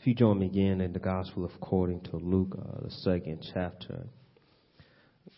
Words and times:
If 0.00 0.06
you 0.06 0.14
join 0.14 0.38
me 0.38 0.46
again 0.46 0.80
in 0.80 0.92
the 0.92 1.00
Gospel 1.00 1.44
according 1.44 2.02
to 2.02 2.18
Luke, 2.18 2.56
uh, 2.56 2.84
the 2.84 2.90
second 2.90 3.44
chapter, 3.52 4.06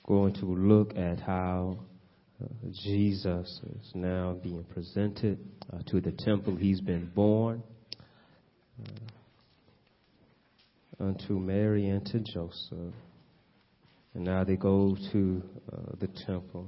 going 0.06 0.34
to 0.34 0.44
look 0.44 0.94
at 0.96 1.18
how 1.18 1.79
uh, 2.43 2.46
Jesus 2.85 3.59
is 3.65 3.91
now 3.95 4.37
being 4.43 4.65
presented 4.65 5.38
uh, 5.73 5.79
to 5.87 6.03
the 6.03 6.12
temple. 6.12 6.57
He's 6.57 6.83
been 6.83 7.11
born 7.15 7.62
uh, 11.01 11.04
unto 11.04 11.38
Mary 11.38 11.88
and 11.88 12.04
to 12.06 12.21
Joseph. 12.21 12.95
And 14.13 14.24
now 14.24 14.45
they 14.45 14.56
go 14.56 14.95
to 15.13 15.42
uh, 15.72 15.77
the 15.99 16.09
temple. 16.27 16.66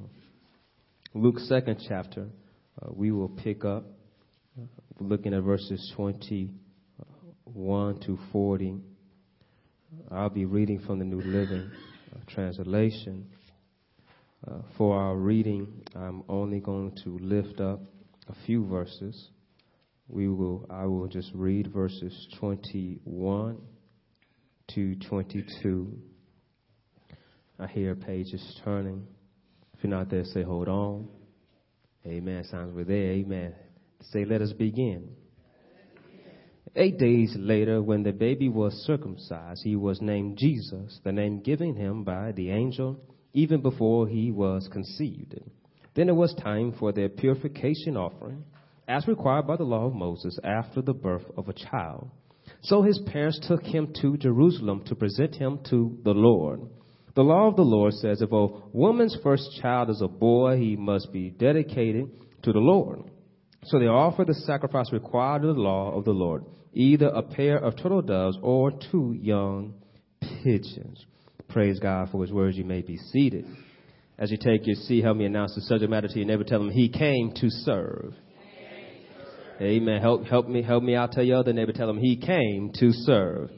Luke's 1.13 1.47
second 1.47 1.85
chapter, 1.87 2.29
uh, 2.81 2.89
we 2.91 3.11
will 3.13 3.29
pick 3.29 3.67
up 3.67 3.85
looking 4.99 5.35
at 5.35 5.43
verses 5.43 5.93
21 7.53 8.01
to 8.01 8.19
40. 8.33 8.77
I'll 10.11 10.31
be 10.31 10.45
reading 10.45 10.81
from 10.81 10.99
the 10.99 11.05
New 11.05 11.21
Living 11.21 11.71
uh, 12.15 12.19
Translation. 12.27 13.27
Uh, 14.47 14.59
for 14.77 14.99
our 14.99 15.17
reading, 15.17 15.83
I'm 15.95 16.23
only 16.29 16.61
going 16.61 16.97
to 17.05 17.19
lift 17.21 17.61
up 17.61 17.81
a 18.29 18.35
few 18.47 18.67
verses. 18.67 19.29
We 20.09 20.29
will, 20.29 20.67
I 20.71 20.87
will 20.87 21.09
just 21.09 21.31
read 21.35 21.73
verses 21.73 22.27
21 22.39 23.59
to 24.75 24.95
22. 24.97 25.93
I 27.59 27.67
hear 27.67 27.95
pages 27.95 28.61
turning. 28.65 29.07
If 29.77 29.85
you're 29.85 29.91
not 29.91 30.11
there, 30.11 30.25
say, 30.25 30.43
hold 30.43 30.69
on. 30.69 31.09
Amen. 32.07 32.45
Sounds 32.51 32.75
we're 32.75 32.85
there. 32.85 33.13
Amen. 33.13 33.55
Say, 34.11 34.25
let 34.25 34.43
us 34.43 34.53
begin. 34.53 35.11
Eight 36.75 36.99
days 36.99 37.35
later, 37.39 37.83
when 37.83 38.03
the 38.03 38.13
baby 38.13 38.49
was 38.49 38.73
circumcised, 38.87 39.63
he 39.63 39.77
was 39.77 40.01
named 40.01 40.39
Jesus, 40.39 41.01
the 41.05 41.13
name 41.13 41.41
given 41.41 41.75
him 41.75 42.03
by 42.03 42.33
the 42.33 42.51
angel 42.51 42.99
even 43.35 43.61
before 43.61 44.09
he 44.09 44.31
was 44.31 44.69
conceived. 44.73 45.35
Then 45.95 46.09
it 46.09 46.17
was 46.17 46.35
time 46.35 46.73
for 46.79 46.93
their 46.93 47.09
purification 47.11 47.97
offering, 47.97 48.45
as 48.89 49.07
required 49.07 49.47
by 49.47 49.57
the 49.57 49.65
law 49.65 49.87
of 49.87 49.95
Moses 49.95 50.39
after 50.43 50.81
the 50.81 50.95
birth 50.95 51.25
of 51.37 51.49
a 51.49 51.53
child. 51.53 52.11
So 52.63 52.83
his 52.83 52.99
parents 53.07 53.41
took 53.47 53.63
him 53.63 53.93
to 54.01 54.17
Jerusalem 54.17 54.83
to 54.87 54.95
present 54.95 55.35
him 55.35 55.61
to 55.71 55.99
the 56.05 56.15
Lord. 56.15 56.61
The 57.15 57.23
law 57.23 57.49
of 57.49 57.57
the 57.57 57.63
Lord 57.63 57.93
says 57.95 58.23
if 58.23 58.33
a 58.33 58.49
woman's 58.73 59.17
first 59.23 59.59
child 59.61 59.91
is 59.91 60.01
a 60.01 60.09
boy, 60.09 60.57
he 60.57 60.77
must 60.77 61.13
be 61.13 61.31
dedicated 61.31 62.07
to 62.43 62.53
the 62.53 62.59
Lord. 62.59 63.11
So 63.65 63.79
they 63.79 63.87
offered 63.87 64.29
the 64.29 64.35
sacrifice 64.35 64.91
required 64.93 65.45
of 65.45 65.55
the 65.55 65.63
law 65.63 65.97
of 65.97 66.05
the 66.05 66.13
Lord, 66.13 66.45
either 66.73 67.07
a 67.07 67.23
pair 67.23 67.59
of 67.59 67.77
turtle 67.77 68.03
doves 68.03 68.39
or 68.43 68.73
two 68.91 69.17
young 69.21 69.75
pigeons. 70.43 71.05
Praise 71.49 71.79
God 71.79 72.09
for 72.11 72.23
his 72.23 72.33
words. 72.33 72.57
You 72.57 72.65
may 72.65 72.83
be 72.83 72.97
seated. 72.97 73.47
As 74.19 74.31
you 74.31 74.39
take 74.39 74.67
your 74.67 74.77
seat, 74.77 75.03
help 75.03 75.17
me 75.17 75.25
announce 75.25 75.55
the 75.55 75.63
subject 75.63 75.91
matter 75.91 76.09
to 76.09 76.19
your 76.19 76.27
neighbor. 76.27 76.45
Tell 76.45 76.61
him 76.61 76.71
he 76.71 76.89
came 76.89 77.33
to 77.37 77.51
serve. 77.51 78.15
Amen. 79.61 80.01
Help, 80.01 80.25
help 80.27 80.49
me, 80.49 80.63
help 80.63 80.83
me 80.83 80.95
out. 80.95 81.13
Tell 81.13 81.23
your 81.23 81.39
other 81.39 81.53
neighbor. 81.53 81.73
Tell 81.73 81.89
him 81.89 81.99
he 81.99 82.17
came 82.17 82.73
to 82.81 82.91
serve. 82.91 83.51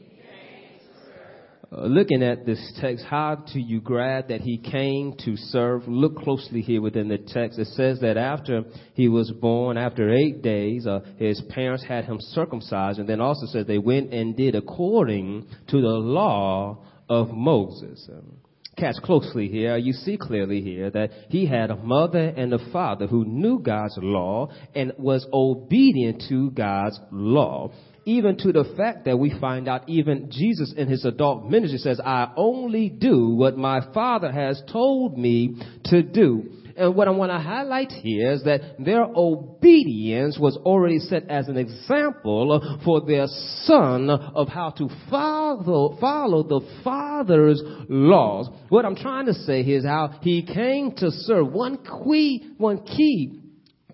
Uh, 1.71 1.85
looking 1.85 2.21
at 2.21 2.45
this 2.45 2.73
text, 2.79 3.05
how 3.05 3.35
do 3.35 3.59
you 3.59 3.81
grab 3.81 4.27
that 4.27 4.41
he 4.41 4.57
came 4.57 5.15
to 5.25 5.35
serve? 5.35 5.87
Look 5.87 6.17
closely 6.17 6.61
here 6.61 6.81
within 6.81 7.07
the 7.07 7.17
text. 7.17 7.57
It 7.57 7.67
says 7.69 7.99
that 8.01 8.17
after 8.17 8.63
he 8.93 9.07
was 9.07 9.31
born, 9.31 9.77
after 9.77 10.13
eight 10.13 10.41
days, 10.41 10.85
uh, 10.85 10.99
his 11.17 11.41
parents 11.49 11.83
had 11.83 12.05
him 12.05 12.17
circumcised, 12.19 12.99
and 12.99 13.09
then 13.09 13.21
also 13.21 13.47
says 13.47 13.65
they 13.65 13.77
went 13.77 14.13
and 14.13 14.35
did 14.35 14.55
according 14.55 15.47
to 15.69 15.81
the 15.81 15.87
law 15.87 16.83
of 17.09 17.29
Moses. 17.31 18.07
Um, 18.11 18.37
catch 18.77 18.95
closely 19.03 19.47
here, 19.47 19.77
you 19.77 19.93
see 19.93 20.17
clearly 20.17 20.61
here 20.61 20.89
that 20.91 21.09
he 21.29 21.45
had 21.45 21.71
a 21.71 21.77
mother 21.77 22.19
and 22.19 22.53
a 22.53 22.71
father 22.71 23.07
who 23.07 23.25
knew 23.25 23.59
God's 23.59 23.97
law 24.01 24.49
and 24.75 24.91
was 24.97 25.25
obedient 25.31 26.23
to 26.29 26.51
God's 26.51 26.99
law 27.11 27.71
even 28.05 28.37
to 28.37 28.51
the 28.51 28.73
fact 28.77 29.05
that 29.05 29.17
we 29.17 29.37
find 29.39 29.67
out 29.67 29.89
even 29.89 30.29
Jesus 30.31 30.73
in 30.77 30.87
his 30.87 31.05
adult 31.05 31.45
ministry 31.49 31.79
says, 31.79 31.99
I 31.99 32.31
only 32.37 32.89
do 32.89 33.29
what 33.29 33.57
my 33.57 33.81
father 33.93 34.31
has 34.31 34.61
told 34.71 35.17
me 35.17 35.55
to 35.85 36.03
do. 36.03 36.51
And 36.77 36.93
what 36.93 37.07
I 37.07 37.11
want 37.11 37.31
to 37.31 37.39
highlight 37.39 37.91
here 37.91 38.33
is 38.33 38.43
that 38.43 38.75
their 38.77 39.03
obedience 39.03 40.37
was 40.37 40.57
already 40.57 40.99
set 40.99 41.29
as 41.29 41.47
an 41.47 41.55
example 41.57 42.79
for 42.83 42.99
their 43.05 43.27
son 43.63 44.09
of 44.09 44.49
how 44.49 44.71
to 44.71 44.89
follow, 45.09 45.97
follow 45.99 46.43
the 46.43 46.59
father's 46.83 47.61
laws. 47.87 48.49
What 48.67 48.85
I'm 48.85 48.97
trying 48.97 49.27
to 49.27 49.33
say 49.33 49.63
here 49.63 49.77
is 49.77 49.85
how 49.85 50.19
he 50.21 50.43
came 50.43 50.91
to 50.97 51.11
serve. 51.11 51.51
One 51.51 51.77
key, 51.77 52.51
one 52.57 52.83
key 52.83 53.44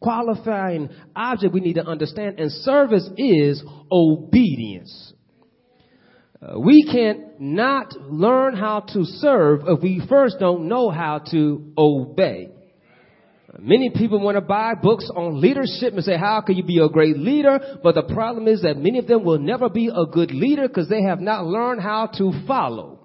qualifying 0.02 0.90
object 1.16 1.54
we 1.54 1.62
need 1.62 1.76
to 1.76 1.86
understand, 1.86 2.40
and 2.40 2.52
service 2.52 3.08
is 3.18 3.64
obedience. 3.92 5.14
Uh, 6.42 6.60
we 6.60 6.84
can't 6.92 7.40
not 7.40 7.94
learn 8.10 8.56
how 8.56 8.80
to 8.80 9.06
serve 9.06 9.62
if 9.68 9.82
we 9.82 10.02
first 10.10 10.38
don't 10.40 10.68
know 10.68 10.90
how 10.90 11.20
to 11.20 11.72
obey. 11.78 12.50
Many 13.60 13.92
people 13.92 14.20
want 14.20 14.38
to 14.38 14.42
buy 14.42 14.74
books 14.82 15.10
on 15.14 15.40
leadership 15.40 15.94
and 15.94 16.04
say, 16.04 16.18
how 16.18 16.42
can 16.42 16.56
you 16.56 16.64
be 16.64 16.80
a 16.80 16.88
great 16.88 17.18
leader? 17.18 17.60
But 17.84 17.96
the 17.96 18.04
problem 18.04 18.48
is 18.48 18.62
that 18.62 18.78
many 18.78 18.98
of 18.98 19.08
them 19.08 19.24
will 19.26 19.40
never 19.40 19.70
be 19.70 19.90
a 19.94 20.06
good 20.06 20.32
leader 20.32 20.68
because 20.68 20.88
they 20.88 21.04
have 21.04 21.20
not 21.20 21.46
learned 21.46 21.82
how 21.82 22.08
to 22.18 22.32
follow 22.48 23.01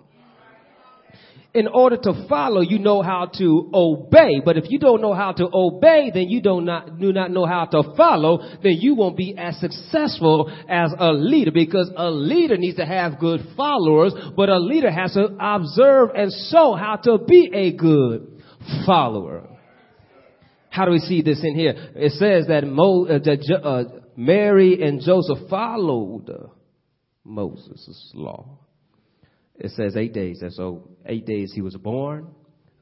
in 1.57 1.69
order 1.69 1.97
to 1.97 2.27
follow, 2.29 2.61
you 2.61 2.79
know 2.79 3.01
how 3.01 3.31
to 3.39 3.71
obey. 3.73 4.43
But 4.45 4.59
if 4.59 4.65
you 4.69 4.79
don't 4.79 5.01
know 5.01 5.15
how 5.15 5.33
to 5.33 5.49
obey, 5.53 6.11
then 6.13 6.29
you 6.29 6.43
do 6.43 6.61
not, 6.61 7.01
do 7.01 7.15
not 7.15 7.31
know 7.31 7.47
how 7.47 7.65
to 7.65 7.95
follow, 7.97 8.41
then 8.63 8.77
you 8.79 8.95
won't 8.95 9.17
be 9.17 9.35
as 9.39 9.59
successful 9.59 10.53
as 10.69 10.93
a 10.99 11.13
leader 11.15 11.51
because 11.51 11.91
a 11.97 12.11
leader 12.11 12.59
needs 12.59 12.77
to 12.77 12.85
have 12.85 13.19
good 13.19 13.41
followers, 13.57 14.13
but 14.37 14.51
a 14.51 14.59
leader 14.59 14.91
has 14.91 15.15
to 15.15 15.35
observe 15.41 16.11
and 16.15 16.31
show 16.51 16.75
how 16.75 16.97
to 16.97 17.17
be 17.27 17.51
a 17.55 17.73
good 17.73 18.43
follower. 18.85 19.49
How 20.69 20.85
do 20.85 20.91
we 20.91 20.99
see 20.99 21.23
this 21.23 21.41
in 21.43 21.55
here? 21.55 21.75
It 21.95 22.13
says 22.13 22.49
that 22.49 22.67
Mo, 22.67 23.07
uh, 23.07 23.67
uh, 23.67 23.85
Mary 24.15 24.83
and 24.87 25.01
Joseph 25.01 25.49
followed 25.49 26.51
Moses' 27.25 28.11
law. 28.15 28.59
It 29.59 29.71
says 29.71 29.97
eight 29.97 30.13
days. 30.13 30.43
And 30.43 30.53
so 30.53 30.91
eight 31.09 31.27
days 31.27 31.53
he 31.53 31.61
was 31.61 31.77
born. 31.77 32.29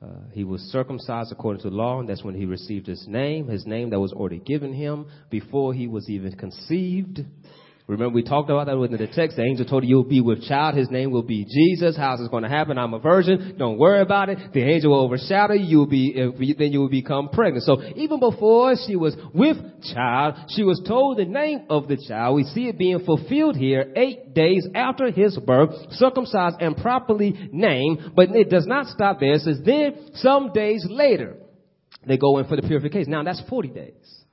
Uh, 0.03 0.09
he 0.33 0.45
was 0.45 0.61
circumcised 0.63 1.33
according 1.33 1.63
to 1.63 1.69
law, 1.69 2.01
and 2.01 2.09
that's 2.09 2.23
when 2.23 2.35
he 2.35 2.45
received 2.45 2.87
his 2.87 3.07
name, 3.09 3.49
his 3.49 3.67
name 3.67 3.91
that 3.91 4.01
was 4.01 4.13
already 4.13 4.39
given 4.39 4.73
him 4.73 5.07
before 5.31 5.73
he 5.73 5.87
was 5.87 6.11
even 6.11 6.33
conceived. 6.37 7.21
Remember, 7.87 8.15
we 8.15 8.23
talked 8.23 8.49
about 8.49 8.65
that 8.67 8.79
within 8.79 8.97
the 8.97 9.07
text. 9.07 9.37
The 9.37 9.43
angel 9.43 9.67
told 9.67 9.85
you 9.85 9.91
you'll 9.91 10.05
be 10.05 10.23
with 10.23 10.43
child. 10.45 10.75
His 10.75 10.91
name 10.91 11.11
will 11.11 11.23
be 11.23 11.45
Jesus. 11.45 11.95
How's 11.99 12.19
this 12.19 12.29
going 12.29 12.43
to 12.43 12.49
happen? 12.49 12.79
I'm 12.79 12.95
a 12.95 12.99
virgin. 12.99 13.57
Don't 13.59 13.77
worry 13.77 14.01
about 14.01 14.31
it. 14.31 14.39
The 14.55 14.63
angel 14.63 14.93
will 14.93 15.01
overshadow 15.01 15.53
you. 15.53 15.67
You'll 15.67 15.87
be, 15.87 16.55
then 16.59 16.73
you 16.73 16.81
will 16.81 16.89
become 16.89 17.29
pregnant. 17.29 17.65
So 17.65 17.83
even 17.95 18.21
before 18.21 18.75
she 18.87 18.97
was 18.97 19.15
with 19.35 19.59
child, 19.93 20.37
she 20.49 20.63
was 20.63 20.81
told 20.89 21.19
the 21.19 21.27
name 21.27 21.67
of 21.69 21.87
the 21.87 22.03
child. 22.09 22.37
We 22.37 22.45
see 22.45 22.69
it 22.69 22.79
being 22.79 23.05
fulfilled 23.05 23.57
here 23.57 23.93
eight 23.97 24.33
days 24.33 24.67
after 24.75 25.11
his 25.11 25.37
birth, 25.37 25.75
circumcised 25.91 26.57
and 26.61 26.79
properly 26.79 27.51
named. 27.53 28.13
But 28.17 28.31
it 28.31 28.49
does 28.49 28.67
not 28.67 28.87
stop 28.87 29.21
there. 29.21 29.35
It 29.35 29.43
says 29.43 29.61
then 29.63 30.11
some 30.15 30.55
days 30.55 30.87
later, 30.89 31.37
they 32.07 32.17
go 32.17 32.39
in 32.39 32.47
for 32.47 32.57
the 32.57 32.63
purification. 32.63 33.11
Now 33.11 33.25
that's 33.25 33.43
40 33.47 33.69
days. 33.69 34.24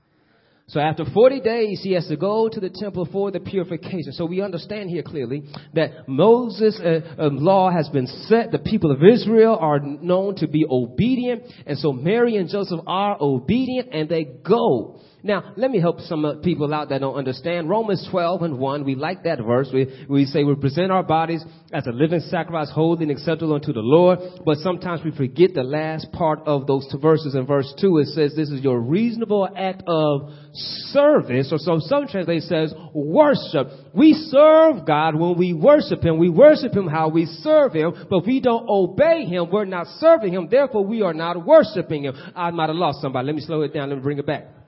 So 0.71 0.79
after 0.79 1.03
40 1.03 1.41
days, 1.41 1.81
he 1.83 1.91
has 1.93 2.07
to 2.07 2.15
go 2.15 2.47
to 2.47 2.59
the 2.61 2.69
temple 2.69 3.05
for 3.11 3.29
the 3.29 3.41
purification. 3.41 4.13
So 4.13 4.25
we 4.25 4.41
understand 4.41 4.89
here 4.89 5.03
clearly 5.03 5.43
that 5.73 6.07
Moses' 6.07 6.79
uh, 6.79 7.01
um, 7.21 7.37
law 7.39 7.69
has 7.69 7.89
been 7.89 8.07
set. 8.07 8.51
The 8.53 8.59
people 8.59 8.89
of 8.89 9.03
Israel 9.03 9.57
are 9.59 9.81
known 9.81 10.35
to 10.37 10.47
be 10.47 10.65
obedient. 10.69 11.43
And 11.65 11.77
so 11.77 11.91
Mary 11.91 12.37
and 12.37 12.47
Joseph 12.47 12.79
are 12.87 13.17
obedient 13.19 13.89
and 13.91 14.07
they 14.07 14.23
go. 14.23 15.01
Now, 15.23 15.53
let 15.55 15.69
me 15.69 15.79
help 15.79 15.99
some 16.01 16.25
uh, 16.25 16.35
people 16.37 16.73
out 16.73 16.89
that 16.89 17.01
don't 17.01 17.15
understand. 17.15 17.69
Romans 17.69 18.07
12 18.09 18.41
and 18.41 18.57
1, 18.57 18.83
we 18.83 18.95
like 18.95 19.23
that 19.23 19.37
verse. 19.39 19.69
We, 19.71 20.05
we 20.09 20.25
say 20.25 20.43
we 20.43 20.55
present 20.55 20.91
our 20.91 21.03
bodies 21.03 21.43
as 21.71 21.85
a 21.85 21.91
living 21.91 22.21
sacrifice, 22.21 22.71
holy 22.71 23.03
and 23.03 23.11
acceptable 23.11 23.53
unto 23.53 23.71
the 23.71 23.81
Lord. 23.81 24.17
But 24.43 24.57
sometimes 24.57 25.01
we 25.05 25.11
forget 25.11 25.53
the 25.53 25.63
last 25.63 26.11
part 26.11 26.39
of 26.47 26.65
those 26.65 26.87
two 26.91 26.97
verses. 26.97 27.35
In 27.35 27.45
verse 27.45 27.71
2, 27.79 27.99
it 27.99 28.07
says 28.07 28.33
this 28.35 28.49
is 28.49 28.61
your 28.61 28.79
reasonable 28.79 29.47
act 29.55 29.83
of 29.85 30.31
service. 30.53 31.49
Or 31.51 31.59
so 31.59 31.77
some 31.79 32.07
translation 32.07 32.47
says 32.47 32.73
worship. 32.95 33.67
We 33.93 34.13
serve 34.13 34.87
God 34.87 35.15
when 35.15 35.37
we 35.37 35.53
worship 35.53 36.03
Him. 36.03 36.17
We 36.17 36.29
worship 36.29 36.73
Him 36.73 36.87
how 36.87 37.09
we 37.09 37.25
serve 37.25 37.73
Him. 37.73 38.07
But 38.09 38.21
if 38.21 38.25
we 38.25 38.39
don't 38.39 38.65
obey 38.67 39.25
Him, 39.25 39.51
we're 39.51 39.65
not 39.65 39.85
serving 39.99 40.33
Him. 40.33 40.47
Therefore, 40.49 40.83
we 40.83 41.03
are 41.03 41.13
not 41.13 41.45
worshiping 41.45 42.05
Him. 42.05 42.15
I 42.35 42.49
might 42.49 42.69
have 42.69 42.75
lost 42.75 43.01
somebody. 43.01 43.27
Let 43.27 43.35
me 43.35 43.41
slow 43.41 43.61
it 43.61 43.71
down. 43.71 43.89
Let 43.89 43.97
me 43.97 44.01
bring 44.01 44.17
it 44.17 44.25
back. 44.25 44.60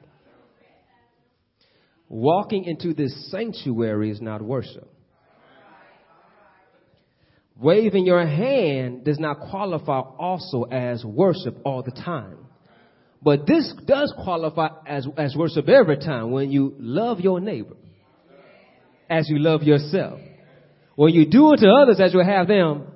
Walking 2.13 2.65
into 2.65 2.93
this 2.93 3.31
sanctuary 3.31 4.11
is 4.11 4.21
not 4.21 4.39
worship. 4.39 4.87
Waving 7.59 8.05
your 8.05 8.23
hand 8.23 9.03
does 9.03 9.17
not 9.17 9.39
qualify 9.49 9.99
also 10.01 10.61
as 10.65 11.03
worship 11.03 11.57
all 11.65 11.81
the 11.81 11.89
time. 11.89 12.37
But 13.23 13.47
this 13.47 13.73
does 13.87 14.13
qualify 14.23 14.67
as, 14.85 15.07
as 15.17 15.35
worship 15.35 15.67
every 15.67 15.97
time 15.97 16.29
when 16.29 16.51
you 16.51 16.75
love 16.77 17.19
your 17.19 17.39
neighbor 17.39 17.77
as 19.09 19.27
you 19.27 19.39
love 19.39 19.63
yourself. 19.63 20.19
When 20.95 21.15
you 21.15 21.25
do 21.27 21.47
unto 21.47 21.65
others 21.65 21.99
as 21.99 22.13
you 22.13 22.19
have 22.19 22.47
them 22.47 22.89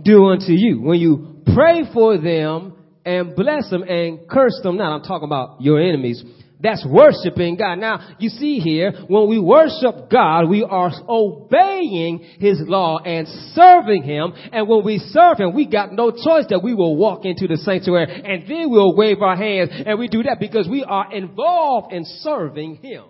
do 0.00 0.26
unto 0.26 0.52
you. 0.52 0.82
When 0.82 1.00
you 1.00 1.42
pray 1.52 1.82
for 1.92 2.16
them 2.16 2.76
and 3.04 3.34
bless 3.34 3.68
them 3.70 3.82
and 3.82 4.28
curse 4.28 4.60
them 4.62 4.76
not. 4.76 4.92
I'm 4.94 5.02
talking 5.02 5.26
about 5.26 5.60
your 5.60 5.80
enemies. 5.82 6.22
That's 6.62 6.86
worshiping 6.86 7.56
God. 7.56 7.76
Now, 7.76 8.14
you 8.20 8.28
see 8.28 8.58
here, 8.58 8.92
when 9.08 9.28
we 9.28 9.40
worship 9.40 10.08
God, 10.08 10.48
we 10.48 10.62
are 10.62 10.92
obeying 11.08 12.20
His 12.38 12.60
law 12.60 12.98
and 12.98 13.26
serving 13.52 14.04
Him. 14.04 14.32
And 14.52 14.68
when 14.68 14.84
we 14.84 14.98
serve 14.98 15.38
Him, 15.40 15.54
we 15.54 15.66
got 15.66 15.92
no 15.92 16.12
choice 16.12 16.46
that 16.50 16.60
we 16.62 16.74
will 16.74 16.96
walk 16.96 17.24
into 17.24 17.48
the 17.48 17.56
sanctuary 17.56 18.06
and 18.24 18.48
then 18.48 18.70
we'll 18.70 18.96
wave 18.96 19.20
our 19.22 19.36
hands. 19.36 19.70
And 19.84 19.98
we 19.98 20.06
do 20.06 20.22
that 20.22 20.38
because 20.38 20.68
we 20.68 20.84
are 20.84 21.12
involved 21.12 21.92
in 21.92 22.04
serving 22.04 22.76
Him. 22.76 23.06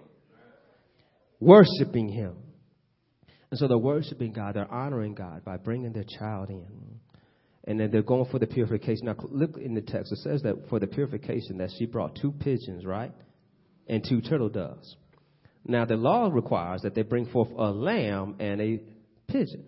Worshiping 1.38 2.08
Him. 2.08 2.36
And 3.50 3.58
so 3.58 3.68
they're 3.68 3.76
worshiping 3.76 4.32
God, 4.32 4.54
they're 4.54 4.72
honoring 4.72 5.12
God 5.14 5.44
by 5.44 5.58
bringing 5.58 5.92
their 5.92 6.06
child 6.18 6.48
in. 6.48 6.66
And 7.64 7.78
then 7.78 7.90
they're 7.90 8.02
going 8.02 8.30
for 8.30 8.38
the 8.38 8.46
purification. 8.46 9.04
Now, 9.04 9.16
look 9.28 9.58
in 9.58 9.74
the 9.74 9.82
text. 9.82 10.10
It 10.10 10.18
says 10.20 10.42
that 10.42 10.70
for 10.70 10.80
the 10.80 10.86
purification 10.86 11.58
that 11.58 11.68
she 11.78 11.84
brought 11.84 12.16
two 12.20 12.32
pigeons, 12.32 12.86
right? 12.86 13.12
And 13.92 14.02
two 14.02 14.22
turtle 14.22 14.48
doves. 14.48 14.96
Now, 15.66 15.84
the 15.84 15.96
law 15.96 16.30
requires 16.32 16.80
that 16.80 16.94
they 16.94 17.02
bring 17.02 17.26
forth 17.26 17.50
a 17.50 17.70
lamb 17.70 18.36
and 18.40 18.58
a 18.58 18.80
pigeon. 19.28 19.66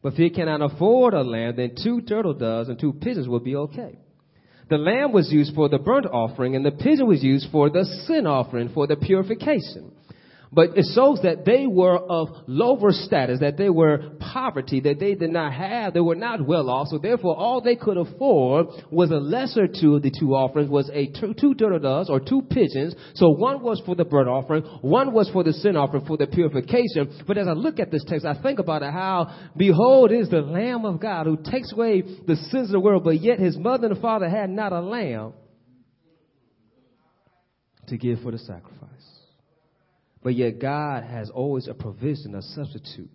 But 0.00 0.12
if 0.12 0.20
you 0.20 0.30
cannot 0.30 0.62
afford 0.62 1.14
a 1.14 1.22
lamb, 1.22 1.56
then 1.56 1.74
two 1.82 2.02
turtle 2.02 2.34
doves 2.34 2.68
and 2.68 2.78
two 2.78 2.92
pigeons 2.92 3.26
will 3.26 3.40
be 3.40 3.56
okay. 3.56 3.98
The 4.70 4.78
lamb 4.78 5.10
was 5.10 5.32
used 5.32 5.52
for 5.52 5.68
the 5.68 5.80
burnt 5.80 6.06
offering, 6.06 6.54
and 6.54 6.64
the 6.64 6.70
pigeon 6.70 7.08
was 7.08 7.24
used 7.24 7.48
for 7.50 7.68
the 7.70 7.84
sin 8.06 8.24
offering, 8.24 8.68
for 8.68 8.86
the 8.86 8.94
purification. 8.94 9.90
But 10.54 10.76
it 10.76 10.86
shows 10.94 11.20
that 11.22 11.44
they 11.44 11.66
were 11.66 11.98
of 11.98 12.28
lower 12.46 12.92
status, 12.92 13.40
that 13.40 13.56
they 13.56 13.70
were 13.70 14.10
poverty, 14.20 14.80
that 14.80 15.00
they 15.00 15.14
did 15.14 15.30
not 15.30 15.52
have, 15.52 15.94
they 15.94 16.00
were 16.00 16.14
not 16.14 16.46
well 16.46 16.70
off. 16.70 16.88
So 16.88 16.98
therefore, 16.98 17.36
all 17.36 17.60
they 17.60 17.76
could 17.76 17.96
afford 17.96 18.66
was 18.90 19.10
a 19.10 19.16
lesser 19.16 19.66
two 19.66 19.96
of 19.96 20.02
the 20.02 20.12
two 20.16 20.34
offerings, 20.34 20.70
was 20.70 20.88
a 20.92 21.06
two, 21.08 21.34
two 21.34 21.54
or 22.08 22.20
two 22.20 22.42
pigeons. 22.42 22.94
So 23.14 23.30
one 23.30 23.62
was 23.62 23.82
for 23.84 23.94
the 23.94 24.04
burnt 24.04 24.28
offering, 24.28 24.62
one 24.82 25.12
was 25.12 25.28
for 25.30 25.42
the 25.42 25.52
sin 25.52 25.76
offering, 25.76 26.04
for 26.06 26.16
the 26.16 26.26
purification. 26.26 27.24
But 27.26 27.38
as 27.38 27.48
I 27.48 27.52
look 27.52 27.80
at 27.80 27.90
this 27.90 28.04
text, 28.06 28.24
I 28.24 28.40
think 28.40 28.58
about 28.58 28.82
it, 28.82 28.92
how, 28.92 29.50
behold, 29.56 30.12
is 30.12 30.28
the 30.30 30.40
Lamb 30.40 30.84
of 30.84 31.00
God 31.00 31.26
who 31.26 31.36
takes 31.36 31.72
away 31.72 32.02
the 32.02 32.36
sins 32.36 32.68
of 32.68 32.72
the 32.72 32.80
world, 32.80 33.04
but 33.04 33.20
yet 33.20 33.38
his 33.38 33.56
mother 33.56 33.88
and 33.88 34.00
father 34.00 34.28
had 34.28 34.50
not 34.50 34.72
a 34.72 34.80
lamb 34.80 35.32
to 37.88 37.96
give 37.96 38.20
for 38.20 38.30
the 38.30 38.38
sacrifice. 38.38 39.13
But 40.24 40.34
yet 40.34 40.58
God 40.58 41.04
has 41.04 41.28
always 41.28 41.68
a 41.68 41.74
provision, 41.74 42.34
a 42.34 42.40
substitute. 42.40 43.10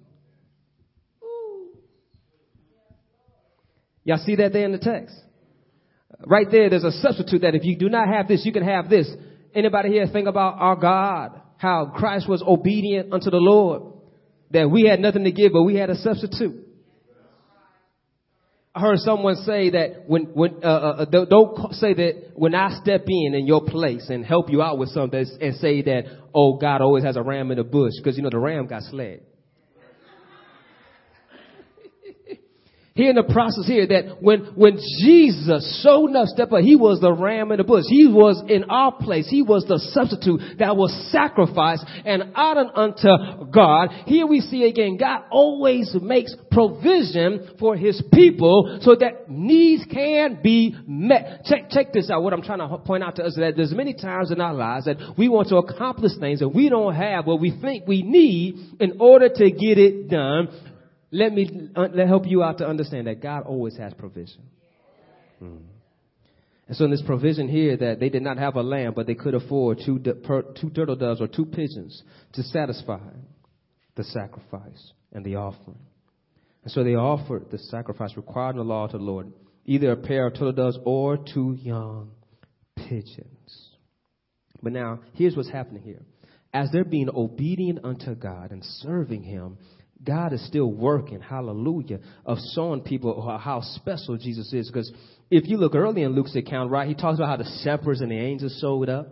Y'all 4.04 4.22
see 4.24 4.36
that 4.36 4.54
there 4.54 4.64
in 4.64 4.72
the 4.72 4.78
text? 4.78 5.16
Right 6.26 6.46
there, 6.50 6.70
there's 6.70 6.84
a 6.84 6.92
substitute 6.92 7.42
that 7.42 7.56
if 7.56 7.64
you 7.64 7.78
do 7.78 7.90
not 7.90 8.08
have 8.08 8.28
this, 8.28 8.46
you 8.46 8.54
can 8.54 8.64
have 8.64 8.90
this. 8.90 9.10
Anybody 9.56 9.90
here 9.90 10.06
think 10.06 10.28
about 10.28 10.58
our 10.60 10.76
God? 10.76 11.42
How 11.58 11.92
Christ 11.96 12.30
was 12.30 12.44
obedient 12.46 13.12
unto 13.12 13.32
the 13.32 13.38
Lord. 13.38 13.94
That 14.52 14.70
we 14.70 14.84
had 14.84 15.00
nothing 15.00 15.24
to 15.24 15.32
give, 15.32 15.52
but 15.52 15.64
we 15.64 15.76
had 15.76 15.90
a 15.90 15.96
substitute. 15.96 16.64
I 18.76 18.82
heard 18.82 19.00
someone 19.00 19.36
say 19.38 19.72
that 19.72 20.04
when, 20.08 20.26
when, 20.26 20.64
uh, 20.64 20.68
uh, 20.68 21.06
uh 21.12 21.26
don't 21.26 21.74
say 21.74 21.94
that 21.96 22.32
when 22.36 22.54
I 22.54 22.80
step 22.82 23.04
in 23.08 23.34
in 23.34 23.48
your 23.48 23.66
place 23.66 24.10
and 24.10 24.24
help 24.24 24.50
you 24.50 24.62
out 24.62 24.78
with 24.78 24.90
something 24.90 25.26
and 25.42 25.56
say 25.56 25.82
that, 25.82 26.04
oh, 26.36 26.58
God 26.58 26.82
always 26.82 27.04
has 27.04 27.16
a 27.16 27.24
ram 27.24 27.50
in 27.52 27.58
the 27.58 27.64
bush 27.64 27.94
because 27.98 28.16
you 28.16 28.24
know 28.24 28.30
the 28.30 28.40
ram 28.40 28.68
got 28.68 28.84
slain. 28.84 29.22
Here 33.00 33.12
in 33.12 33.16
the 33.16 33.24
process 33.24 33.66
here 33.66 33.88
that 33.88 34.22
when, 34.22 34.42
when 34.56 34.76
Jesus 35.00 35.82
showed 35.82 36.10
enough 36.10 36.28
step 36.28 36.52
up, 36.52 36.60
he 36.60 36.76
was 36.76 37.00
the 37.00 37.14
ram 37.14 37.52
in 37.52 37.58
the 37.58 37.64
bush. 37.64 37.86
He 37.88 38.08
was 38.08 38.44
in 38.50 38.66
our 38.66 38.92
place. 38.92 39.28
He 39.30 39.42
was 39.42 39.64
the 39.68 39.80
substitute 39.96 40.60
that 40.60 40.76
was 40.76 40.92
sacrificed 41.10 41.86
and 42.04 42.36
honored 42.36 42.68
unto 42.76 43.46
God. 43.52 43.90
Here 44.06 44.28
we 44.28 44.42
see 44.42 44.66
again, 44.66 44.98
God 44.98 45.24
always 45.32 45.96
makes 46.02 46.36
provision 46.52 47.56
for 47.58 47.78
his 47.78 48.04
people 48.14 48.80
so 48.82 48.96
that 48.96 49.30
needs 49.30 49.86
can 49.90 50.42
be 50.44 50.76
met. 50.86 51.46
Check, 51.46 51.70
check 51.70 51.94
this 51.94 52.10
out. 52.10 52.22
What 52.22 52.34
I'm 52.34 52.42
trying 52.42 52.60
to 52.60 52.78
point 52.80 53.04
out 53.04 53.16
to 53.16 53.24
us 53.24 53.32
is 53.34 53.38
that 53.38 53.56
there's 53.56 53.74
many 53.74 53.94
times 53.94 54.32
in 54.32 54.42
our 54.42 54.54
lives 54.54 54.86
that 54.86 54.98
we 55.18 55.30
want 55.30 55.48
to 55.50 55.58
accomplish 55.58 56.12
things 56.20 56.42
and 56.42 56.54
we 56.54 56.68
don't 56.68 56.96
have 56.96 57.26
what 57.26 57.40
we 57.40 57.58
think 57.62 57.88
we 57.88 58.02
need 58.02 58.76
in 58.82 58.98
order 59.00 59.30
to 59.30 59.52
get 59.52 59.78
it 59.78 60.10
done 60.10 60.50
let 61.12 61.34
me 61.34 61.70
uh, 61.76 61.88
let 61.94 62.08
help 62.08 62.28
you 62.28 62.44
out 62.44 62.60
to 62.60 62.68
understand 62.68 63.08
that 63.08 63.22
God 63.22 63.44
always 63.46 63.76
has 63.78 63.94
provision. 63.94 64.44
Hmm. 65.40 65.58
And 66.68 66.78
so 66.78 66.86
in 66.86 66.92
this 66.92 67.02
provision 67.02 67.50
here 67.50 67.76
that 67.78 68.00
they 68.00 68.10
did 68.10 68.22
not 68.22 68.38
have 68.38 68.56
a 68.56 68.62
lamb, 68.62 68.94
but 68.96 69.08
they 69.08 69.16
could 69.16 69.34
afford 69.34 69.82
two, 69.84 69.98
two 70.00 70.70
turtle 70.70 70.96
doves 70.96 71.20
or 71.20 71.28
two 71.28 71.46
pigeons 71.46 72.04
to 72.34 72.44
satisfy 72.44 73.00
the 73.96 74.04
sacrifice 74.04 74.94
and 75.12 75.26
the 75.26 75.36
offering. 75.36 75.80
And 76.64 76.72
so 76.72 76.84
they 76.84 76.94
offered 76.94 77.50
the 77.50 77.58
sacrifice 77.58 78.16
required 78.16 78.52
in 78.52 78.58
the 78.58 78.64
law 78.64 78.86
to 78.86 78.98
the 79.00 79.04
Lord, 79.04 79.34
either 79.66 79.92
a 79.92 79.98
pair 79.98 80.28
of 80.28 80.34
turtle 80.34 80.52
doves 80.52 80.78
or 80.86 81.18
two 81.18 81.58
young 81.60 82.12
pigeons. 82.76 83.70
But 84.62 84.74
now, 84.74 85.00
here's 85.14 85.36
what's 85.36 85.50
happening 85.50 85.82
here. 85.82 86.04
As 86.54 86.70
they're 86.72 86.84
being 86.84 87.10
obedient 87.14 87.80
unto 87.84 88.14
God 88.14 88.52
and 88.52 88.64
serving 88.64 89.24
Him, 89.24 89.58
God 90.04 90.32
is 90.32 90.46
still 90.48 90.72
working, 90.72 91.20
hallelujah, 91.20 92.00
of 92.26 92.38
showing 92.56 92.82
people 92.82 93.22
how 93.38 93.62
special 93.62 94.18
Jesus 94.18 94.54
is. 94.54 94.70
Because 94.70 94.92
if 95.30 95.48
you 95.48 95.58
look 95.58 95.76
early 95.76 96.04
in 96.04 96.14
Luke's 96.14 96.36
account, 96.36 96.72
right, 96.72 96.88
he 96.88 96.96
talks 96.96 97.20
about 97.20 97.30
how 97.30 97.38
the 97.38 97.62
shepherds 97.64 98.02
and 98.02 98.12
the 98.12 98.18
angels 98.18 98.58
showed 98.62 98.88
up. 98.88 99.08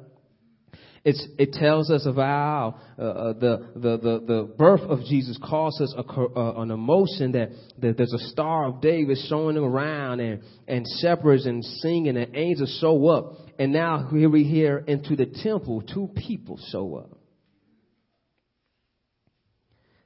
It's, 1.03 1.25
it 1.37 1.53
tells 1.53 1.89
us 1.89 2.05
about 2.05 2.25
how 2.25 2.75
uh, 2.99 3.01
uh 3.01 3.33
the, 3.33 3.69
the, 3.75 3.97
the, 3.97 4.23
the 4.25 4.53
birth 4.57 4.81
of 4.81 5.05
Jesus 5.05 5.39
causes 5.41 5.95
a, 5.97 6.01
uh, 6.01 6.61
an 6.61 6.71
emotion 6.71 7.31
that, 7.33 7.51
that 7.79 7.95
there's 7.95 8.13
a 8.13 8.27
star 8.29 8.65
of 8.65 8.81
David 8.81 9.17
showing 9.29 9.55
around 9.57 10.19
and, 10.19 10.41
and 10.67 10.85
shepherds 11.01 11.45
and 11.45 11.63
singing 11.63 12.17
and 12.17 12.35
angels 12.35 12.77
show 12.81 13.07
up. 13.07 13.33
And 13.57 13.71
now 13.71 14.09
here 14.11 14.29
we 14.29 14.43
hear 14.43 14.79
into 14.79 15.15
the 15.15 15.27
temple, 15.27 15.81
two 15.81 16.09
people 16.13 16.59
show 16.71 16.95
up. 16.95 17.16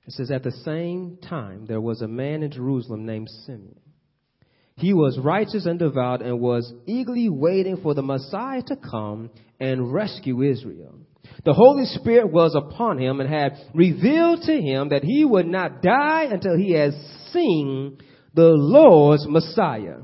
It 0.08 0.13
says, 0.13 0.31
At 0.31 0.43
the 0.43 0.51
same 0.51 1.17
time, 1.22 1.65
there 1.65 1.81
was 1.81 2.01
a 2.01 2.08
man 2.08 2.43
in 2.43 2.51
Jerusalem 2.51 3.05
named 3.05 3.29
Simeon. 3.46 3.79
He 4.77 4.93
was 4.93 5.20
righteous 5.20 5.65
and 5.65 5.77
devout 5.77 6.24
and 6.24 6.39
was 6.39 6.74
eagerly 6.88 7.29
waiting 7.29 7.77
for 7.77 7.93
the 7.93 8.01
Messiah 8.01 8.63
to 8.63 8.75
come 8.75 9.29
and 9.60 9.93
rescue 9.93 10.41
Israel. 10.41 10.96
The 11.46 11.53
Holy 11.53 11.86
Spirit 11.86 12.31
was 12.31 12.55
upon 12.55 12.98
him 12.98 13.20
and 13.20 13.29
had 13.29 13.58
revealed 13.74 14.41
to 14.43 14.60
him 14.60 14.89
that 14.89 15.03
he 15.03 15.24
would 15.24 15.48
not 15.48 15.81
die 15.81 16.24
until 16.24 16.58
he 16.58 16.72
had 16.72 16.93
seen 17.31 18.00
the 18.34 18.50
Lord's 18.50 19.27
Messiah. 19.27 19.98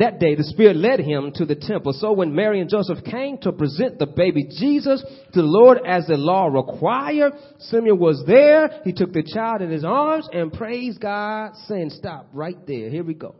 That 0.00 0.18
day, 0.18 0.34
the 0.34 0.44
Spirit 0.44 0.76
led 0.76 1.00
him 1.00 1.30
to 1.34 1.44
the 1.44 1.54
temple. 1.54 1.92
So 1.92 2.12
when 2.12 2.34
Mary 2.34 2.58
and 2.62 2.70
Joseph 2.70 3.04
came 3.04 3.36
to 3.42 3.52
present 3.52 3.98
the 3.98 4.06
baby 4.06 4.44
Jesus 4.48 5.02
to 5.34 5.42
the 5.42 5.46
Lord 5.46 5.78
as 5.86 6.06
the 6.06 6.16
law 6.16 6.46
required, 6.46 7.34
Simeon 7.58 7.98
was 7.98 8.24
there. 8.26 8.80
He 8.82 8.94
took 8.94 9.12
the 9.12 9.22
child 9.22 9.60
in 9.60 9.70
his 9.70 9.84
arms 9.84 10.26
and 10.32 10.50
praised 10.50 11.02
God, 11.02 11.52
saying, 11.66 11.90
Stop 11.90 12.30
right 12.32 12.56
there. 12.66 12.88
Here 12.88 13.04
we 13.04 13.12
go. 13.12 13.34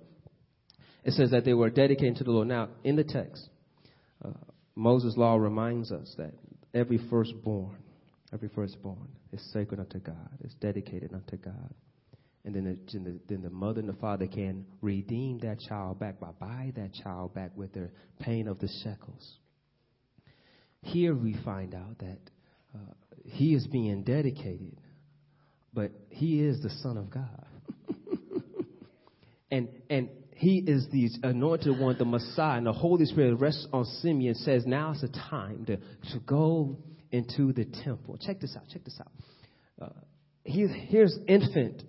It 1.03 1.15
says 1.15 1.31
that 1.31 1.47
they 1.47 1.55
were 1.55 1.71
dedicated 1.71 2.17
to 2.17 2.25
the 2.25 2.31
Lord. 2.31 2.49
Now, 2.49 2.69
in 2.85 2.95
the 2.95 3.05
text, 3.05 3.49
uh, 4.23 4.29
Moses' 4.77 5.17
law 5.17 5.37
reminds 5.37 5.91
us 5.91 6.15
that 6.19 6.35
every 6.75 7.01
firstborn, 7.09 7.79
every 8.35 8.51
firstborn 8.55 9.09
is 9.33 9.43
sacred 9.55 9.81
unto 9.81 9.99
God, 9.99 10.29
is 10.45 10.53
dedicated 10.61 11.15
unto 11.15 11.39
God. 11.39 11.73
And 12.45 12.55
then 12.55 12.79
the, 12.93 13.21
then 13.29 13.43
the 13.43 13.51
mother 13.51 13.81
and 13.81 13.89
the 13.89 13.95
father 13.95 14.27
can 14.27 14.65
redeem 14.81 15.41
that 15.41 15.61
child 15.61 15.99
back 15.99 16.19
by 16.19 16.31
buy 16.39 16.73
that 16.77 16.95
child 16.95 17.35
back 17.35 17.51
with 17.55 17.73
their 17.75 17.93
pain 18.19 18.49
of 18.49 18.59
the 18.59 18.69
shekels. 18.83 19.39
Here 20.83 21.15
we 21.15 21.37
find 21.45 21.75
out 21.75 21.99
that 21.99 22.19
uh, 22.75 22.79
he 23.25 23.55
is 23.55 23.67
being 23.67 24.03
dedicated, 24.05 24.81
but 25.75 25.93
he 26.09 26.41
is 26.41 26.63
the 26.63 26.71
Son 26.83 26.97
of 26.97 27.11
God. 27.11 27.47
and, 29.51 29.69
and 29.91 30.09
he 30.35 30.65
is 30.67 30.87
the 30.91 31.11
anointed 31.23 31.79
one, 31.79 31.99
the 31.99 32.07
Messiah, 32.07 32.57
and 32.57 32.67
the 32.67 32.73
Holy 32.73 33.05
Spirit 33.05 33.35
rests 33.39 33.67
on 33.75 33.85
Simeon 34.01 34.35
and 34.35 34.37
says, 34.39 34.65
now 34.65 34.93
is 34.93 35.03
the 35.03 35.09
time 35.09 35.67
to, 35.67 35.77
to 35.77 36.21
go 36.25 36.79
into 37.11 37.53
the 37.53 37.67
temple. 37.85 38.17
Check 38.19 38.41
this 38.41 38.57
out, 38.57 38.63
check 38.73 38.83
this 38.85 38.99
out. 38.99 39.13
Uh, 39.83 39.93
he, 40.45 40.67
here's 40.67 41.19
infant 41.29 41.83